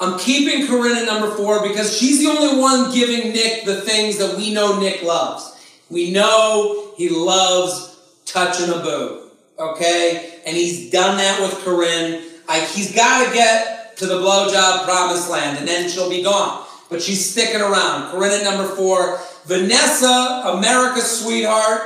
I'm 0.00 0.18
keeping 0.18 0.66
Corinne 0.66 0.96
at 0.96 1.06
number 1.06 1.30
four 1.36 1.62
because 1.68 1.96
she's 1.96 2.18
the 2.20 2.30
only 2.30 2.60
one 2.60 2.92
giving 2.92 3.32
Nick 3.32 3.64
the 3.64 3.82
things 3.82 4.18
that 4.18 4.36
we 4.36 4.52
know 4.52 4.80
Nick 4.80 5.02
loves. 5.02 5.56
We 5.90 6.10
know 6.10 6.92
he 6.96 7.08
loves 7.08 8.00
touching 8.24 8.70
a 8.70 8.78
boob, 8.78 9.30
okay? 9.58 10.40
And 10.46 10.56
he's 10.56 10.90
done 10.90 11.18
that 11.18 11.40
with 11.40 11.54
Corinne. 11.64 12.24
I, 12.48 12.60
he's 12.60 12.94
got 12.94 13.28
to 13.28 13.34
get 13.34 13.79
to 14.00 14.06
the 14.06 14.14
blowjob 14.14 14.84
promised 14.84 15.28
land, 15.28 15.58
and 15.58 15.68
then 15.68 15.86
she'll 15.88 16.08
be 16.08 16.22
gone. 16.22 16.66
But 16.88 17.02
she's 17.02 17.30
sticking 17.30 17.60
around. 17.60 18.10
Corinne 18.10 18.32
at 18.32 18.44
number 18.44 18.66
four. 18.74 19.20
Vanessa, 19.44 20.42
America's 20.56 21.20
sweetheart, 21.20 21.82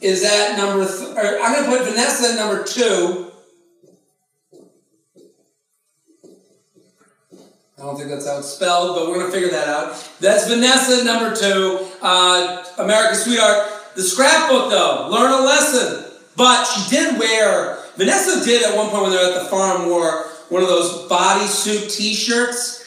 is 0.00 0.24
at 0.24 0.56
number. 0.56 0.86
Th- 0.86 1.10
I'm 1.14 1.52
going 1.52 1.64
to 1.64 1.76
put 1.76 1.92
Vanessa 1.92 2.30
at 2.30 2.36
number 2.36 2.64
two. 2.64 3.30
I 7.76 7.82
don't 7.82 7.96
think 7.98 8.08
that's 8.08 8.26
how 8.26 8.38
it's 8.38 8.48
spelled, 8.48 8.96
but 8.96 9.08
we're 9.08 9.18
going 9.18 9.26
to 9.26 9.32
figure 9.32 9.50
that 9.50 9.68
out. 9.68 10.10
That's 10.20 10.48
Vanessa 10.48 11.04
number 11.04 11.36
two. 11.36 11.86
Uh, 12.00 12.64
America's 12.78 13.24
sweetheart. 13.24 13.70
The 13.94 14.02
scrapbook, 14.02 14.70
though, 14.70 15.08
learn 15.12 15.32
a 15.32 15.44
lesson. 15.44 16.12
But 16.34 16.64
she 16.64 16.88
did 16.88 17.18
wear. 17.18 17.78
Vanessa 17.96 18.42
did 18.42 18.62
at 18.62 18.74
one 18.74 18.88
point 18.88 19.02
when 19.02 19.10
they 19.10 19.18
were 19.18 19.34
at 19.34 19.42
the 19.42 19.50
farm 19.50 19.86
wore 19.86 20.27
one 20.48 20.62
of 20.62 20.68
those 20.68 21.08
bodysuit 21.08 21.94
t-shirts. 21.94 22.86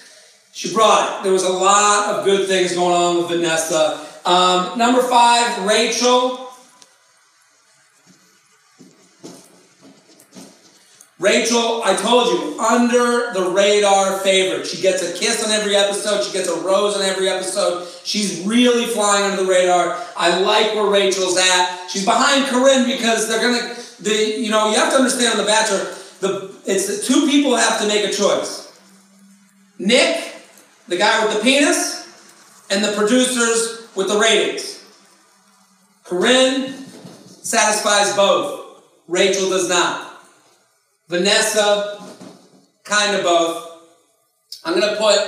She 0.53 0.73
brought 0.73 1.19
it. 1.19 1.23
There 1.23 1.33
was 1.33 1.43
a 1.43 1.51
lot 1.51 2.09
of 2.09 2.25
good 2.25 2.47
things 2.47 2.73
going 2.73 2.93
on 2.93 3.17
with 3.17 3.27
Vanessa. 3.29 4.05
Um, 4.25 4.77
number 4.77 5.01
five, 5.01 5.65
Rachel. 5.65 6.49
Rachel, 11.19 11.83
I 11.85 11.95
told 11.95 12.27
you, 12.27 12.59
under 12.59 13.31
the 13.33 13.51
radar 13.51 14.17
favorite. 14.19 14.65
She 14.65 14.81
gets 14.81 15.03
a 15.03 15.13
kiss 15.13 15.45
on 15.45 15.51
every 15.51 15.75
episode. 15.75 16.23
She 16.23 16.33
gets 16.33 16.49
a 16.49 16.59
rose 16.61 16.95
on 16.95 17.03
every 17.03 17.29
episode. 17.29 17.87
She's 18.03 18.41
really 18.41 18.87
flying 18.87 19.25
under 19.25 19.43
the 19.43 19.49
radar. 19.49 20.03
I 20.17 20.39
like 20.39 20.73
where 20.73 20.89
Rachel's 20.89 21.37
at. 21.37 21.87
She's 21.89 22.05
behind 22.05 22.47
Corinne 22.47 22.87
because 22.87 23.27
they're 23.27 23.39
gonna. 23.39 23.75
The 23.99 24.41
you 24.41 24.49
know 24.49 24.71
you 24.71 24.77
have 24.77 24.89
to 24.93 24.97
understand 24.97 25.33
on 25.33 25.37
The 25.37 25.45
Bachelor 25.45 25.95
the, 26.21 26.55
it's 26.65 27.07
two 27.07 27.27
people 27.27 27.55
have 27.55 27.81
to 27.81 27.87
make 27.87 28.05
a 28.05 28.11
choice. 28.11 28.79
Nick, 29.77 30.35
the 30.87 30.97
guy 30.97 31.25
with 31.25 31.35
the 31.35 31.41
penis, 31.41 32.01
and 32.69 32.83
the 32.83 32.93
producers 32.93 33.87
with 33.95 34.07
the 34.07 34.17
ratings. 34.17 34.83
Corinne 36.05 36.73
satisfies 37.41 38.15
both. 38.15 38.83
Rachel 39.07 39.49
does 39.49 39.67
not. 39.67 40.23
Vanessa, 41.09 42.01
kind 42.85 43.17
of 43.17 43.23
both. 43.23 43.67
I'm 44.63 44.79
going 44.79 44.93
to 44.93 44.99
put 44.99 45.19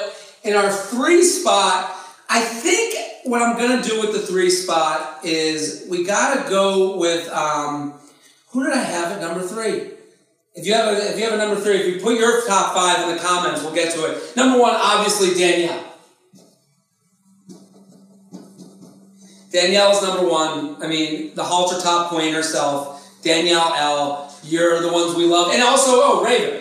in 0.44 0.56
our 0.56 0.72
three 0.72 1.24
spot, 1.24 1.96
I 2.30 2.42
think 2.42 2.96
what 3.26 3.42
I'm 3.42 3.58
going 3.58 3.82
to 3.82 3.90
do 3.90 4.00
with 4.00 4.14
the 4.14 4.20
three 4.20 4.50
spot 4.50 5.26
is 5.26 5.86
we 5.90 6.06
got 6.06 6.44
to 6.44 6.50
go 6.50 6.98
with, 6.98 7.30
um, 7.30 7.94
who 8.52 8.64
did 8.64 8.74
I 8.74 8.84
have 8.84 9.12
at 9.14 9.22
number 9.22 9.46
three? 9.46 9.92
If 10.56 10.68
you 10.68 10.74
have 10.74 10.94
a, 10.94 11.12
if 11.12 11.18
you 11.18 11.24
have 11.24 11.34
a 11.34 11.38
number 11.38 11.60
three, 11.60 11.78
if 11.78 11.96
you 11.96 12.02
put 12.02 12.18
your 12.18 12.46
top 12.46 12.76
five 12.76 13.10
in 13.10 13.16
the 13.16 13.22
comments, 13.22 13.64
we'll 13.64 13.74
get 13.74 13.94
to 13.96 14.06
it. 14.06 14.36
Number 14.36 14.60
one, 14.60 14.76
obviously 14.76 15.34
Danielle. 15.34 15.84
Danielle's 19.52 20.02
number 20.04 20.28
one. 20.28 20.82
I 20.84 20.88
mean, 20.88 21.34
the 21.36 21.44
halter 21.44 21.82
top 21.82 22.10
queen 22.10 22.34
herself, 22.34 23.04
Danielle 23.24 23.74
L. 23.76 24.36
You're 24.44 24.82
the 24.82 24.92
ones 24.92 25.16
we 25.16 25.26
love, 25.26 25.52
and 25.54 25.64
also 25.64 25.92
oh 25.94 26.24
Raven. 26.24 26.60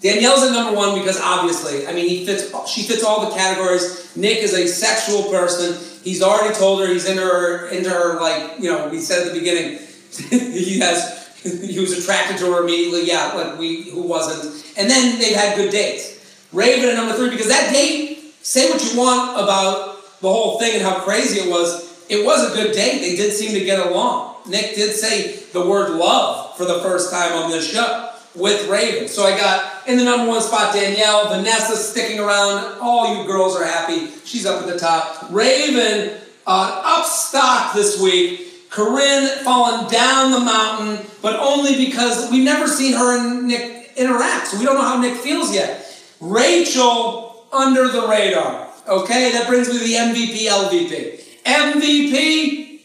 Danielle's 0.00 0.42
at 0.42 0.52
number 0.52 0.76
one 0.76 0.98
because 0.98 1.20
obviously, 1.20 1.86
I 1.86 1.92
mean, 1.92 2.08
he 2.08 2.26
fits. 2.26 2.50
She 2.68 2.82
fits 2.82 3.04
all 3.04 3.28
the 3.28 3.36
categories. 3.36 4.16
Nick 4.16 4.38
is 4.38 4.54
a 4.54 4.66
sexual 4.66 5.30
person. 5.30 5.78
He's 6.02 6.22
already 6.22 6.54
told 6.54 6.80
her 6.80 6.92
he's 6.92 7.08
into 7.08 7.22
her, 7.22 7.68
into 7.68 7.90
her 7.90 8.18
like 8.20 8.58
you 8.58 8.72
know. 8.72 8.88
We 8.88 8.98
said 8.98 9.26
at 9.26 9.32
the 9.32 9.38
beginning 9.38 9.78
he 10.30 10.78
has 10.78 11.22
he 11.42 11.80
was 11.80 11.98
attracted 11.98 12.38
to 12.38 12.52
her 12.52 12.62
immediately. 12.62 13.06
Yeah, 13.06 13.32
like 13.34 13.58
we 13.58 13.90
who 13.90 14.02
wasn't. 14.02 14.64
And 14.76 14.88
then 14.88 15.18
they've 15.18 15.36
had 15.36 15.56
good 15.56 15.70
dates. 15.70 16.20
Raven 16.52 16.88
at 16.88 16.96
number 16.96 17.14
three 17.14 17.30
because 17.30 17.48
that 17.48 17.72
date. 17.72 18.18
Say 18.44 18.68
what 18.70 18.82
you 18.82 18.98
want 18.98 19.40
about 19.40 20.20
the 20.20 20.28
whole 20.28 20.58
thing 20.58 20.74
and 20.74 20.82
how 20.82 20.98
crazy 21.00 21.38
it 21.38 21.48
was. 21.48 21.92
It 22.08 22.26
was 22.26 22.50
a 22.50 22.54
good 22.54 22.74
date. 22.74 22.98
They 23.00 23.14
did 23.14 23.32
seem 23.32 23.52
to 23.52 23.64
get 23.64 23.86
along. 23.86 24.34
Nick 24.48 24.74
did 24.74 24.94
say 24.96 25.36
the 25.52 25.64
word 25.64 25.90
love 25.90 26.56
for 26.56 26.64
the 26.64 26.80
first 26.80 27.12
time 27.12 27.32
on 27.34 27.50
this 27.50 27.70
show 27.70 28.10
with 28.34 28.68
Raven. 28.68 29.08
So 29.08 29.24
I 29.24 29.36
got 29.36 29.86
in 29.86 29.98
the 29.98 30.04
number 30.04 30.26
one 30.28 30.40
spot 30.40 30.74
Danielle, 30.74 31.28
Vanessa 31.28 31.76
sticking 31.76 32.18
around. 32.18 32.78
All 32.80 33.16
you 33.16 33.26
girls 33.26 33.56
are 33.56 33.64
happy. 33.64 34.08
She's 34.24 34.46
up 34.46 34.62
at 34.62 34.68
the 34.68 34.78
top. 34.78 35.30
Raven 35.30 36.18
uh, 36.46 36.82
up 36.84 37.06
stock 37.06 37.74
this 37.74 38.00
week. 38.00 38.51
Corinne 38.72 39.44
falling 39.44 39.86
down 39.90 40.32
the 40.32 40.40
mountain, 40.40 41.06
but 41.20 41.38
only 41.38 41.84
because 41.84 42.30
we've 42.30 42.42
never 42.42 42.66
seen 42.66 42.94
her 42.94 43.18
and 43.18 43.46
Nick 43.46 43.92
interact. 43.96 44.48
So 44.48 44.58
we 44.58 44.64
don't 44.64 44.76
know 44.76 44.82
how 44.82 44.98
Nick 44.98 45.16
feels 45.16 45.54
yet. 45.54 45.86
Rachel 46.20 47.46
under 47.52 47.88
the 47.88 48.06
radar. 48.08 48.70
Okay, 48.88 49.32
that 49.32 49.46
brings 49.46 49.68
me 49.68 49.78
to 49.78 49.84
the 49.84 49.92
MVP, 49.92 50.46
LVP. 50.48 51.20
MVP, 51.44 52.80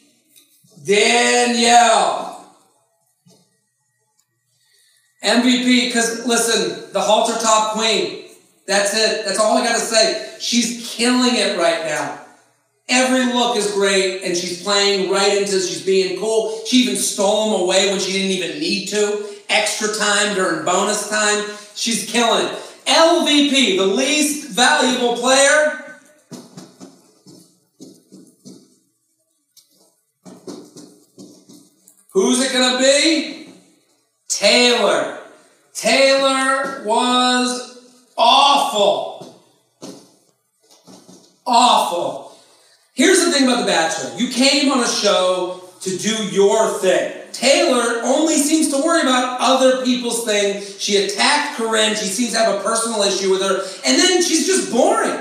Danielle. 0.85 2.53
MVP, 5.23 5.87
because 5.87 6.25
listen, 6.27 6.91
the 6.91 6.99
halter 6.99 7.39
top 7.41 7.73
queen. 7.73 8.25
That's 8.67 8.93
it. 8.93 9.25
That's 9.25 9.39
all 9.39 9.57
I 9.57 9.63
got 9.63 9.75
to 9.75 9.79
say. 9.79 10.35
She's 10.41 10.93
killing 10.93 11.35
it 11.35 11.57
right 11.57 11.85
now. 11.85 12.26
Every 12.89 13.33
look 13.33 13.57
is 13.57 13.71
great, 13.71 14.23
and 14.23 14.35
she's 14.35 14.63
playing 14.63 15.11
right 15.11 15.37
into. 15.37 15.59
She's 15.59 15.85
being 15.85 16.19
cool. 16.19 16.61
She 16.65 16.77
even 16.77 16.95
stole 16.95 17.51
them 17.51 17.61
away 17.61 17.89
when 17.89 17.99
she 17.99 18.13
didn't 18.13 18.31
even 18.31 18.59
need 18.59 18.87
to. 18.87 19.25
Extra 19.49 19.93
time 19.95 20.35
during 20.35 20.63
bonus 20.63 21.09
time. 21.09 21.45
She's 21.75 22.09
killing 22.09 22.45
it. 22.45 22.53
LVP, 22.85 23.77
the 23.77 23.85
least 23.85 24.49
valuable 24.49 25.17
player. 25.17 25.83
Who's 32.11 32.39
it 32.39 32.53
gonna 32.53 32.79
be? 32.79 33.49
Taylor. 34.29 35.19
Taylor 35.73 36.83
was 36.85 38.01
awful. 38.17 39.43
Awful. 41.45 42.26
The 43.27 43.33
thing 43.33 43.43
about 43.43 43.61
The 43.61 43.67
Bachelor. 43.67 44.17
You 44.17 44.29
came 44.29 44.71
on 44.71 44.81
a 44.81 44.87
show 44.87 45.61
to 45.81 45.97
do 45.97 46.15
your 46.27 46.79
thing. 46.79 47.13
Taylor 47.33 48.01
only 48.03 48.37
seems 48.37 48.69
to 48.69 48.77
worry 48.81 49.01
about 49.01 49.39
other 49.41 49.83
people's 49.83 50.23
thing. 50.23 50.63
She 50.79 50.95
attacked 50.95 51.57
Corinne. 51.57 51.95
She 51.95 52.05
seems 52.05 52.31
to 52.31 52.39
have 52.39 52.55
a 52.55 52.63
personal 52.63 53.03
issue 53.03 53.29
with 53.29 53.41
her. 53.41 53.61
And 53.85 53.99
then 53.99 54.21
she's 54.21 54.47
just 54.47 54.71
boring. 54.71 55.19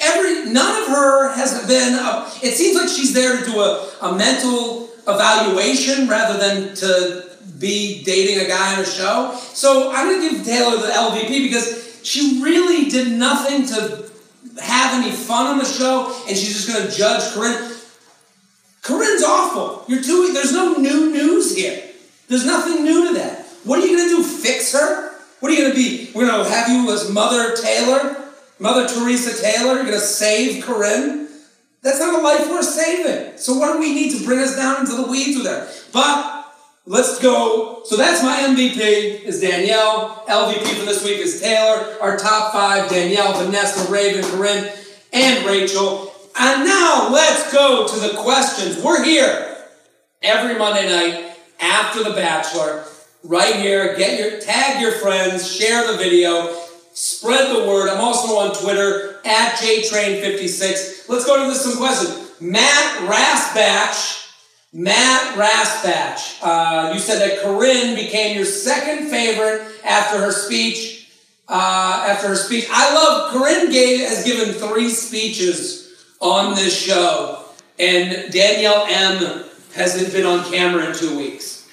Every 0.00 0.52
none 0.52 0.82
of 0.82 0.88
her 0.88 1.32
has 1.34 1.66
been. 1.66 1.94
A, 1.94 2.30
it 2.42 2.54
seems 2.54 2.76
like 2.76 2.88
she's 2.88 3.14
there 3.14 3.38
to 3.38 3.44
do 3.44 3.58
a, 3.58 3.90
a 4.02 4.14
mental 4.14 4.90
evaluation 5.08 6.08
rather 6.08 6.38
than 6.38 6.74
to 6.76 7.24
be 7.58 8.04
dating 8.04 8.44
a 8.44 8.48
guy 8.48 8.74
on 8.74 8.80
a 8.80 8.86
show. 8.86 9.34
So 9.54 9.92
I'm 9.94 10.10
going 10.10 10.28
to 10.28 10.36
give 10.36 10.44
Taylor 10.44 10.76
the 10.76 10.92
LVP 10.92 11.48
because 11.48 12.00
she 12.02 12.42
really 12.42 12.90
did 12.90 13.12
nothing 13.12 13.66
to 13.68 14.10
have 14.60 15.02
any 15.02 15.12
fun 15.12 15.46
on 15.46 15.58
the 15.58 15.64
show, 15.64 16.14
and 16.28 16.36
she's 16.36 16.54
just 16.54 16.68
going 16.68 16.86
to 16.86 16.94
judge 16.94 17.32
Corinne. 17.34 17.72
Corinne's 18.82 19.24
awful. 19.24 19.84
You're 19.88 20.02
too. 20.02 20.32
There's 20.32 20.52
no 20.52 20.74
new 20.74 21.10
news 21.10 21.56
here. 21.56 21.82
There's 22.28 22.46
nothing 22.46 22.84
new 22.84 23.08
to 23.08 23.14
that. 23.14 23.46
What 23.64 23.80
are 23.80 23.86
you 23.86 23.96
going 23.96 24.08
to 24.08 24.16
do? 24.16 24.22
Fix 24.22 24.72
her? 24.72 25.12
What 25.40 25.50
are 25.50 25.54
you 25.54 25.62
going 25.62 25.72
to 25.72 25.76
be? 25.76 26.10
We're 26.14 26.26
going 26.26 26.44
to 26.44 26.50
have 26.50 26.68
you 26.68 26.90
as 26.92 27.10
Mother 27.10 27.56
Taylor, 27.56 28.16
Mother 28.58 28.88
Teresa 28.88 29.40
Taylor. 29.40 29.74
You're 29.74 29.84
going 29.84 29.94
to 29.94 30.00
save 30.00 30.64
Corinne. 30.64 31.28
That's 31.82 32.00
not 32.00 32.18
a 32.18 32.22
life 32.22 32.48
worth 32.48 32.64
saving. 32.64 33.38
So 33.38 33.54
what 33.54 33.72
do 33.72 33.78
we 33.78 33.94
need 33.94 34.16
to 34.18 34.24
bring 34.24 34.40
us 34.40 34.56
down 34.56 34.80
into 34.80 34.96
the 34.96 35.06
weeds 35.06 35.36
with 35.36 35.46
her? 35.46 35.68
But 35.92 36.35
let's 36.86 37.18
go. 37.18 37.82
So 37.84 37.96
that's 37.96 38.22
my 38.22 38.38
MVP 38.40 39.22
is 39.22 39.40
Danielle. 39.40 40.24
LVP 40.28 40.78
for 40.78 40.86
this 40.86 41.04
week 41.04 41.18
is 41.18 41.40
Taylor. 41.40 41.96
Our 42.00 42.16
top 42.16 42.52
five: 42.52 42.88
Danielle, 42.88 43.42
Vanessa, 43.42 43.90
Raven, 43.90 44.24
Corinne, 44.30 44.72
and 45.12 45.46
Rachel. 45.46 46.12
And 46.38 46.64
now 46.64 47.08
let's 47.10 47.52
go 47.52 47.86
to 47.86 48.00
the 48.00 48.16
questions. 48.18 48.82
We're 48.82 49.02
here 49.02 49.56
every 50.22 50.58
Monday 50.58 50.86
night 50.86 51.36
after 51.60 52.04
The 52.04 52.10
Bachelor. 52.10 52.84
Right 53.24 53.56
here. 53.56 53.96
Get 53.96 54.20
your 54.20 54.40
tag 54.40 54.80
your 54.80 54.92
friends, 54.92 55.50
share 55.50 55.90
the 55.90 55.98
video, 55.98 56.54
spread 56.92 57.54
the 57.56 57.66
word. 57.68 57.88
I'm 57.88 58.00
also 58.00 58.36
on 58.36 58.54
Twitter 58.54 59.20
at 59.24 59.54
JTrain56. 59.54 61.08
Let's 61.08 61.24
go 61.24 61.42
to 61.42 61.48
this, 61.48 61.64
some 61.64 61.76
questions. 61.76 62.40
Matt 62.40 63.08
Rasbach. 63.08 64.25
Matt 64.76 65.38
Rasbach. 65.38 66.38
Uh, 66.42 66.92
you 66.92 67.00
said 67.00 67.18
that 67.20 67.40
Corinne 67.40 67.94
became 67.94 68.36
your 68.36 68.44
second 68.44 69.08
favorite 69.08 69.62
after 69.82 70.18
her 70.18 70.30
speech. 70.30 71.10
Uh, 71.48 72.04
after 72.06 72.28
her 72.28 72.36
speech, 72.36 72.66
I 72.70 72.92
love 72.92 73.32
Corinne 73.32 73.70
gave 73.70 74.00
has 74.00 74.22
given 74.24 74.52
three 74.52 74.90
speeches 74.90 75.94
on 76.20 76.54
this 76.54 76.76
show, 76.78 77.46
and 77.78 78.30
Danielle 78.30 78.84
M 78.86 79.44
hasn't 79.74 80.12
been 80.12 80.26
on 80.26 80.44
camera 80.52 80.90
in 80.90 80.94
two 80.94 81.16
weeks. 81.16 81.66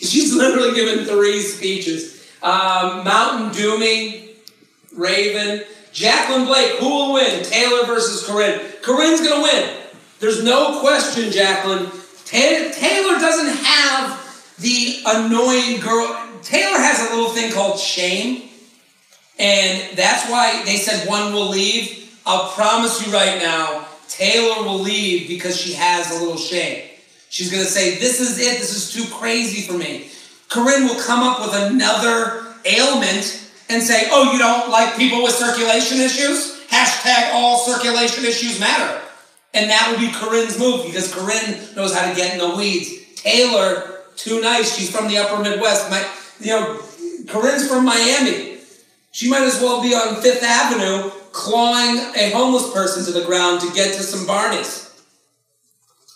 She's 0.00 0.34
literally 0.34 0.74
given 0.74 1.04
three 1.04 1.42
speeches. 1.42 2.26
Um, 2.42 3.04
Mountain 3.04 3.50
Doomy, 3.50 4.30
Raven, 4.96 5.62
Jacqueline 5.92 6.46
Blake, 6.46 6.72
who 6.80 6.88
will 6.88 7.12
win? 7.12 7.44
Taylor 7.44 7.86
versus 7.86 8.26
Corinne. 8.26 8.60
Corinne's 8.82 9.20
gonna 9.20 9.42
win. 9.42 9.76
There's 10.18 10.42
no 10.42 10.80
question, 10.80 11.30
Jacqueline. 11.30 11.88
Taylor 12.32 13.18
doesn't 13.18 13.64
have 13.64 14.56
the 14.58 15.02
annoying 15.06 15.80
girl. 15.80 16.28
Taylor 16.42 16.78
has 16.78 17.00
a 17.00 17.14
little 17.14 17.30
thing 17.30 17.52
called 17.52 17.78
shame, 17.78 18.48
and 19.38 19.96
that's 19.96 20.28
why 20.30 20.62
they 20.64 20.76
said 20.76 21.08
one 21.08 21.32
will 21.32 21.48
leave. 21.48 21.98
I'll 22.24 22.50
promise 22.52 23.06
you 23.06 23.12
right 23.12 23.40
now, 23.40 23.86
Taylor 24.08 24.64
will 24.64 24.78
leave 24.78 25.28
because 25.28 25.60
she 25.60 25.74
has 25.74 26.10
a 26.10 26.22
little 26.22 26.38
shame. 26.38 26.88
She's 27.28 27.50
going 27.50 27.64
to 27.64 27.70
say, 27.70 27.98
This 27.98 28.20
is 28.20 28.38
it. 28.38 28.58
This 28.58 28.74
is 28.76 28.92
too 28.92 29.12
crazy 29.14 29.62
for 29.62 29.76
me. 29.76 30.08
Corinne 30.48 30.86
will 30.86 31.00
come 31.00 31.22
up 31.22 31.40
with 31.40 31.54
another 31.54 32.44
ailment 32.64 33.50
and 33.68 33.82
say, 33.82 34.08
Oh, 34.10 34.32
you 34.32 34.38
don't 34.38 34.70
like 34.70 34.96
people 34.96 35.22
with 35.22 35.32
circulation 35.32 35.98
issues? 35.98 36.60
Hashtag 36.68 37.32
all 37.32 37.58
circulation 37.58 38.24
issues 38.24 38.60
matter. 38.60 39.00
And 39.54 39.68
that 39.70 39.90
would 39.90 40.00
be 40.00 40.10
Corinne's 40.12 40.58
move 40.58 40.86
because 40.86 41.12
Corinne 41.12 41.74
knows 41.76 41.94
how 41.94 42.08
to 42.08 42.16
get 42.16 42.32
in 42.32 42.38
the 42.38 42.56
weeds. 42.56 42.90
Taylor, 43.16 44.00
too 44.16 44.40
nice. 44.40 44.76
She's 44.76 44.90
from 44.90 45.08
the 45.08 45.18
upper 45.18 45.42
Midwest. 45.42 45.90
My, 45.90 46.06
you 46.40 46.52
know, 46.52 46.80
Corinne's 47.28 47.68
from 47.68 47.84
Miami. 47.84 48.58
She 49.10 49.28
might 49.28 49.42
as 49.42 49.60
well 49.60 49.82
be 49.82 49.94
on 49.94 50.22
Fifth 50.22 50.42
Avenue 50.42 51.10
clawing 51.32 51.98
a 52.16 52.30
homeless 52.30 52.72
person 52.72 53.04
to 53.04 53.18
the 53.18 53.26
ground 53.26 53.60
to 53.60 53.72
get 53.72 53.94
to 53.94 54.02
some 54.02 54.26
Barneys. 54.26 54.90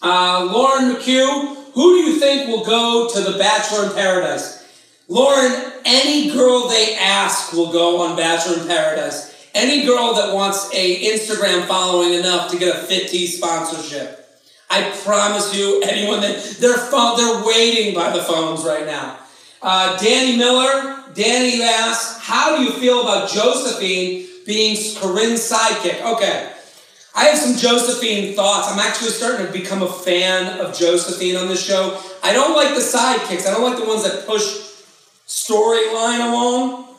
Uh, 0.03 0.49
Lauren 0.51 0.95
McHugh, 0.95 1.73
who 1.73 1.95
do 1.95 2.11
you 2.11 2.19
think 2.19 2.49
will 2.49 2.65
go 2.65 3.09
to 3.13 3.21
The 3.21 3.39
Bachelor 3.39 3.87
in 3.87 3.93
Paradise? 3.93 4.65
Lauren, 5.09 5.73
any 5.85 6.31
girl 6.31 6.69
they 6.69 6.97
ask 6.97 7.53
will 7.53 7.73
go 7.73 8.03
on 8.03 8.17
Bachelor 8.17 8.61
in 8.61 8.67
Paradise. 8.67 9.36
Any 9.57 9.85
girl 9.85 10.15
that 10.15 10.35
wants 10.35 10.71
a 10.73 11.13
Instagram 11.13 11.67
following 11.67 12.13
enough 12.13 12.51
to 12.53 12.59
get 12.59 12.77
a 12.77 12.79
Fit 12.79 13.09
Tea 13.09 13.27
sponsorship. 13.27 14.23
I 14.71 14.91
promise 15.05 15.57
you, 15.57 15.83
anyone 15.89 16.21
that 16.21 16.57
they're 16.61 16.77
they're 16.77 17.45
waiting 17.45 17.95
by 17.95 18.17
the 18.17 18.23
phones 18.23 18.65
right 18.65 18.87
now. 18.87 19.19
Uh, 19.63 19.97
Danny 19.97 20.37
Miller, 20.37 21.03
Danny 21.15 21.63
asks, 21.63 22.23
how 22.23 22.57
do 22.57 22.63
you 22.63 22.71
feel 22.73 23.01
about 23.01 23.31
Josephine 23.31 24.27
being 24.47 24.77
Corinne's 24.97 25.51
sidekick. 25.51 26.01
Okay. 26.15 26.53
I 27.15 27.25
have 27.25 27.39
some 27.39 27.57
Josephine 27.57 28.35
thoughts. 28.35 28.69
I'm 28.71 28.79
actually 28.79 29.11
starting 29.11 29.47
to 29.47 29.53
become 29.53 29.83
a 29.83 29.93
fan 29.93 30.61
of 30.61 30.77
Josephine 30.79 31.37
on 31.37 31.49
this 31.49 31.65
show. 31.65 32.01
I 32.23 32.33
don't 32.33 32.55
like 32.55 32.75
the 32.75 32.81
sidekicks. 32.81 33.47
I 33.47 33.53
don't 33.53 33.65
like 33.65 33.79
the 33.79 33.87
ones 33.87 34.05
that 34.05 34.27
push 34.27 34.45
storyline 35.27 36.29
along 36.29 36.96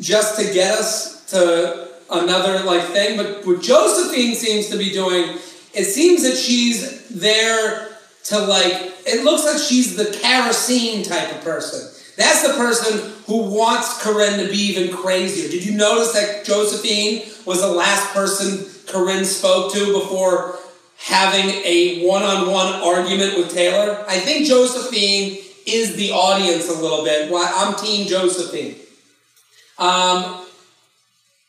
just 0.00 0.38
to 0.40 0.52
get 0.52 0.78
us 0.78 1.24
to 1.30 1.88
another 2.10 2.64
like 2.64 2.84
thing. 2.84 3.16
But 3.16 3.46
what 3.46 3.62
Josephine 3.62 4.34
seems 4.34 4.68
to 4.68 4.78
be 4.78 4.90
doing, 4.90 5.38
it 5.74 5.84
seems 5.84 6.22
that 6.22 6.36
she's 6.36 7.08
there 7.08 7.88
to 8.24 8.38
like. 8.38 8.92
It 9.06 9.24
looks 9.24 9.44
like 9.44 9.58
she's 9.58 9.96
the 9.96 10.16
kerosene 10.18 11.04
type 11.04 11.34
of 11.34 11.42
person. 11.42 11.96
That's 12.16 12.46
the 12.46 12.54
person 12.54 13.12
who 13.26 13.38
wants 13.54 14.02
Corinne 14.02 14.38
to 14.40 14.50
be 14.50 14.58
even 14.58 14.94
crazier. 14.94 15.48
Did 15.48 15.64
you 15.64 15.76
notice 15.76 16.12
that 16.12 16.44
Josephine 16.44 17.22
was 17.46 17.60
the 17.62 17.68
last 17.68 18.12
person 18.12 18.66
Corinne 18.88 19.24
spoke 19.24 19.72
to 19.72 19.92
before 19.92 20.58
having 20.98 21.48
a 21.64 22.06
one 22.06 22.22
on 22.22 22.50
one 22.50 22.74
argument 22.74 23.38
with 23.38 23.50
Taylor? 23.50 24.04
I 24.06 24.18
think 24.18 24.46
Josephine 24.46 25.38
is 25.66 25.96
the 25.96 26.10
audience 26.10 26.68
a 26.68 26.78
little 26.78 27.04
bit. 27.04 27.30
Well, 27.30 27.50
I'm 27.56 27.74
Team 27.82 28.06
Josephine. 28.06 28.76
Um, 29.80 30.44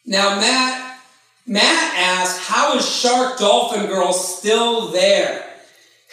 now, 0.05 0.39
Matt, 0.39 0.99
Matt 1.45 1.93
asked, 1.97 2.39
How 2.47 2.77
is 2.77 2.89
Shark 2.89 3.37
Dolphin 3.37 3.87
Girl 3.87 4.13
still 4.13 4.87
there? 4.87 5.45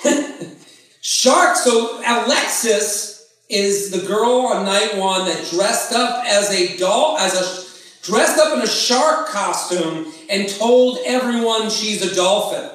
Shark, 1.00 1.56
so 1.56 2.00
Alexis 2.00 3.32
is 3.48 3.90
the 3.90 4.06
girl 4.06 4.50
on 4.52 4.66
night 4.66 4.98
one 4.98 5.26
that 5.26 5.48
dressed 5.50 5.92
up 5.92 6.24
as 6.26 6.50
a 6.50 6.76
doll, 6.76 7.16
as 7.18 7.34
a 7.34 7.68
dressed 8.04 8.38
up 8.38 8.56
in 8.56 8.62
a 8.62 8.66
shark 8.66 9.28
costume 9.28 10.12
and 10.28 10.48
told 10.48 10.98
everyone 11.06 11.70
she's 11.70 12.02
a 12.02 12.14
dolphin. 12.14 12.70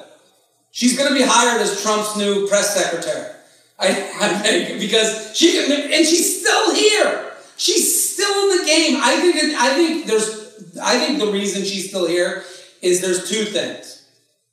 She's 0.70 0.96
going 0.96 1.08
to 1.08 1.14
be 1.14 1.24
hired 1.24 1.60
as 1.60 1.82
Trump's 1.82 2.16
new 2.16 2.48
press 2.48 2.74
secretary. 2.74 3.30
I, 3.78 3.88
I 4.20 4.28
think 4.38 4.80
because 4.80 5.36
she 5.36 5.52
can, 5.52 5.92
and 5.92 6.06
she's 6.06 6.40
still 6.40 6.74
here. 6.74 7.32
She's 7.56 8.03
still 8.14 8.50
in 8.50 8.58
the 8.58 8.64
game. 8.64 9.00
I 9.02 9.16
think. 9.20 9.36
It, 9.36 9.54
I 9.54 9.74
think 9.74 10.06
there's. 10.06 10.78
I 10.82 10.98
think 10.98 11.18
the 11.18 11.30
reason 11.30 11.64
she's 11.64 11.88
still 11.88 12.06
here 12.06 12.44
is 12.82 13.00
there's 13.00 13.28
two 13.28 13.44
things. 13.44 14.06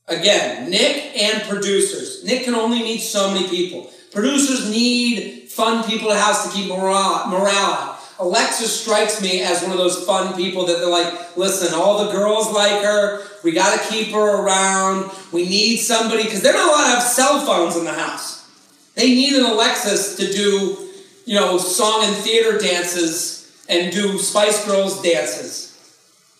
Again, 0.07 0.69
Nick 0.69 1.17
and 1.17 1.43
producers. 1.43 2.23
Nick 2.23 2.43
can 2.43 2.55
only 2.55 2.79
meet 2.79 2.99
so 2.99 3.31
many 3.31 3.47
people. 3.47 3.91
Producers 4.11 4.69
need 4.69 5.49
fun 5.49 5.83
people 5.89 6.09
to 6.09 6.15
house 6.15 6.47
to 6.47 6.53
keep 6.53 6.69
morale 6.69 7.27
morale 7.29 7.71
up. 7.71 8.01
Alexis 8.19 8.81
strikes 8.81 9.19
me 9.21 9.41
as 9.41 9.63
one 9.63 9.71
of 9.71 9.77
those 9.77 10.05
fun 10.05 10.35
people 10.35 10.67
that 10.67 10.77
they're 10.77 10.87
like, 10.87 11.37
listen, 11.37 11.73
all 11.73 12.05
the 12.05 12.11
girls 12.11 12.51
like 12.51 12.83
her. 12.83 13.23
We 13.43 13.51
got 13.51 13.79
to 13.79 13.89
keep 13.89 14.13
her 14.13 14.43
around. 14.43 15.11
We 15.31 15.49
need 15.49 15.77
somebody 15.77 16.23
because 16.23 16.43
they're 16.43 16.53
not 16.53 16.69
allowed 16.69 16.83
to 16.83 16.99
have 16.99 17.03
cell 17.03 17.43
phones 17.43 17.75
in 17.75 17.83
the 17.83 17.93
house. 17.93 18.47
They 18.95 19.07
need 19.07 19.33
an 19.33 19.45
Alexis 19.45 20.17
to 20.17 20.31
do, 20.31 20.89
you 21.25 21.33
know, 21.33 21.57
song 21.57 22.03
and 22.03 22.15
theater 22.17 22.59
dances 22.59 23.40
and 23.71 23.91
do 23.91 24.19
Spice 24.19 24.65
Girls 24.65 25.01
dances. 25.01 25.69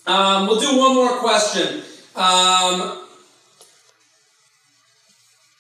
Um, 0.06 0.48
we'll 0.48 0.60
do 0.60 0.78
one 0.78 0.94
more 0.94 1.18
question. 1.20 1.82
Um, 2.16 3.08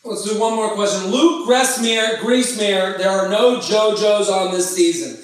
let's 0.03 0.29
do 0.29 0.37
one 0.37 0.55
more 0.55 0.71
question. 0.71 1.09
Luke 1.09 1.47
Gressmere, 1.47 2.17
Griesmere, 2.17 2.97
there 2.97 3.09
are 3.09 3.29
no 3.29 3.57
JoJo's 3.57 4.29
on 4.29 4.51
this 4.51 4.75
season. 4.75 5.17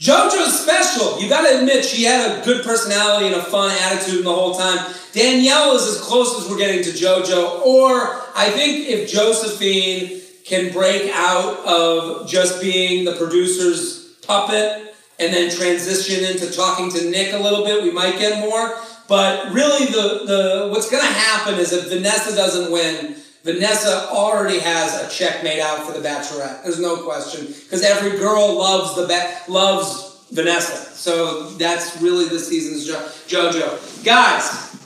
JoJo's 0.00 0.60
special. 0.60 1.20
You 1.20 1.28
got 1.28 1.46
to 1.46 1.58
admit, 1.58 1.84
she 1.84 2.04
had 2.04 2.38
a 2.40 2.44
good 2.44 2.64
personality 2.64 3.26
and 3.26 3.34
a 3.34 3.42
fun 3.42 3.70
attitude 3.82 4.24
the 4.24 4.32
whole 4.32 4.54
time. 4.54 4.94
Danielle 5.12 5.74
is 5.74 5.86
as 5.86 6.00
close 6.00 6.40
as 6.40 6.48
we're 6.48 6.56
getting 6.56 6.82
to 6.84 6.90
JoJo. 6.90 7.66
Or 7.66 8.22
I 8.34 8.50
think 8.50 8.88
if 8.88 9.10
Josephine 9.10 10.22
can 10.46 10.72
break 10.72 11.10
out 11.14 11.58
of 11.66 12.28
just 12.28 12.62
being 12.62 13.04
the 13.04 13.16
producer's 13.16 14.14
puppet 14.22 14.87
and 15.18 15.32
then 15.32 15.50
transition 15.50 16.24
into 16.24 16.50
talking 16.50 16.90
to 16.92 17.10
Nick 17.10 17.32
a 17.32 17.38
little 17.38 17.64
bit, 17.64 17.82
we 17.82 17.90
might 17.90 18.18
get 18.18 18.40
more. 18.40 18.76
But 19.08 19.52
really, 19.52 19.86
the, 19.86 20.24
the 20.26 20.68
what's 20.70 20.90
going 20.90 21.02
to 21.02 21.12
happen 21.12 21.54
is 21.54 21.72
if 21.72 21.88
Vanessa 21.88 22.36
doesn't 22.36 22.70
win, 22.70 23.16
Vanessa 23.42 24.08
already 24.10 24.58
has 24.58 25.00
a 25.00 25.08
checkmate 25.08 25.60
out 25.60 25.86
for 25.86 25.98
the 25.98 26.06
Bachelorette. 26.06 26.62
There's 26.62 26.78
no 26.78 27.04
question 27.04 27.46
because 27.46 27.82
every 27.82 28.18
girl 28.18 28.58
loves 28.58 28.94
the 28.94 29.06
ba- 29.06 29.40
loves 29.50 30.26
Vanessa. 30.30 30.76
So 30.94 31.50
that's 31.50 32.00
really 32.02 32.28
this 32.28 32.48
season's 32.48 32.86
jo- 32.86 33.08
JoJo. 33.28 34.04
Guys, 34.04 34.76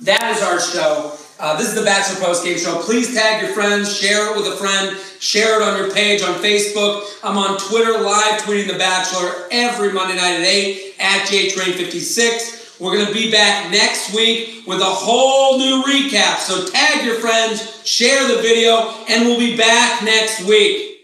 that 0.00 0.36
is 0.36 0.42
our 0.42 0.60
show. 0.60 1.16
Uh, 1.38 1.54
this 1.58 1.68
is 1.68 1.74
the 1.74 1.84
Bachelor 1.84 2.24
Post 2.24 2.44
Game 2.44 2.58
Show. 2.58 2.80
Please 2.80 3.14
tag 3.14 3.42
your 3.42 3.52
friends, 3.52 3.94
share 3.94 4.30
it 4.30 4.36
with 4.36 4.46
a 4.46 4.56
friend, 4.56 4.96
share 5.20 5.60
it 5.60 5.62
on 5.62 5.76
your 5.76 5.92
page 5.92 6.22
on 6.22 6.34
Facebook. 6.36 7.06
I'm 7.22 7.36
on 7.36 7.58
Twitter 7.58 7.92
live 8.00 8.40
tweeting 8.40 8.72
The 8.72 8.78
Bachelor 8.78 9.46
every 9.50 9.92
Monday 9.92 10.16
night 10.16 10.40
at 10.40 10.46
8 10.46 10.94
at 10.98 11.28
JTrain56. 11.28 12.80
We're 12.80 12.94
going 12.94 13.06
to 13.06 13.12
be 13.12 13.30
back 13.30 13.70
next 13.70 14.14
week 14.14 14.66
with 14.66 14.80
a 14.80 14.84
whole 14.84 15.58
new 15.58 15.82
recap. 15.82 16.38
So 16.38 16.66
tag 16.68 17.04
your 17.04 17.16
friends, 17.16 17.86
share 17.86 18.26
the 18.28 18.40
video, 18.40 18.94
and 19.06 19.26
we'll 19.26 19.38
be 19.38 19.58
back 19.58 20.02
next 20.04 20.42
week. 20.46 20.95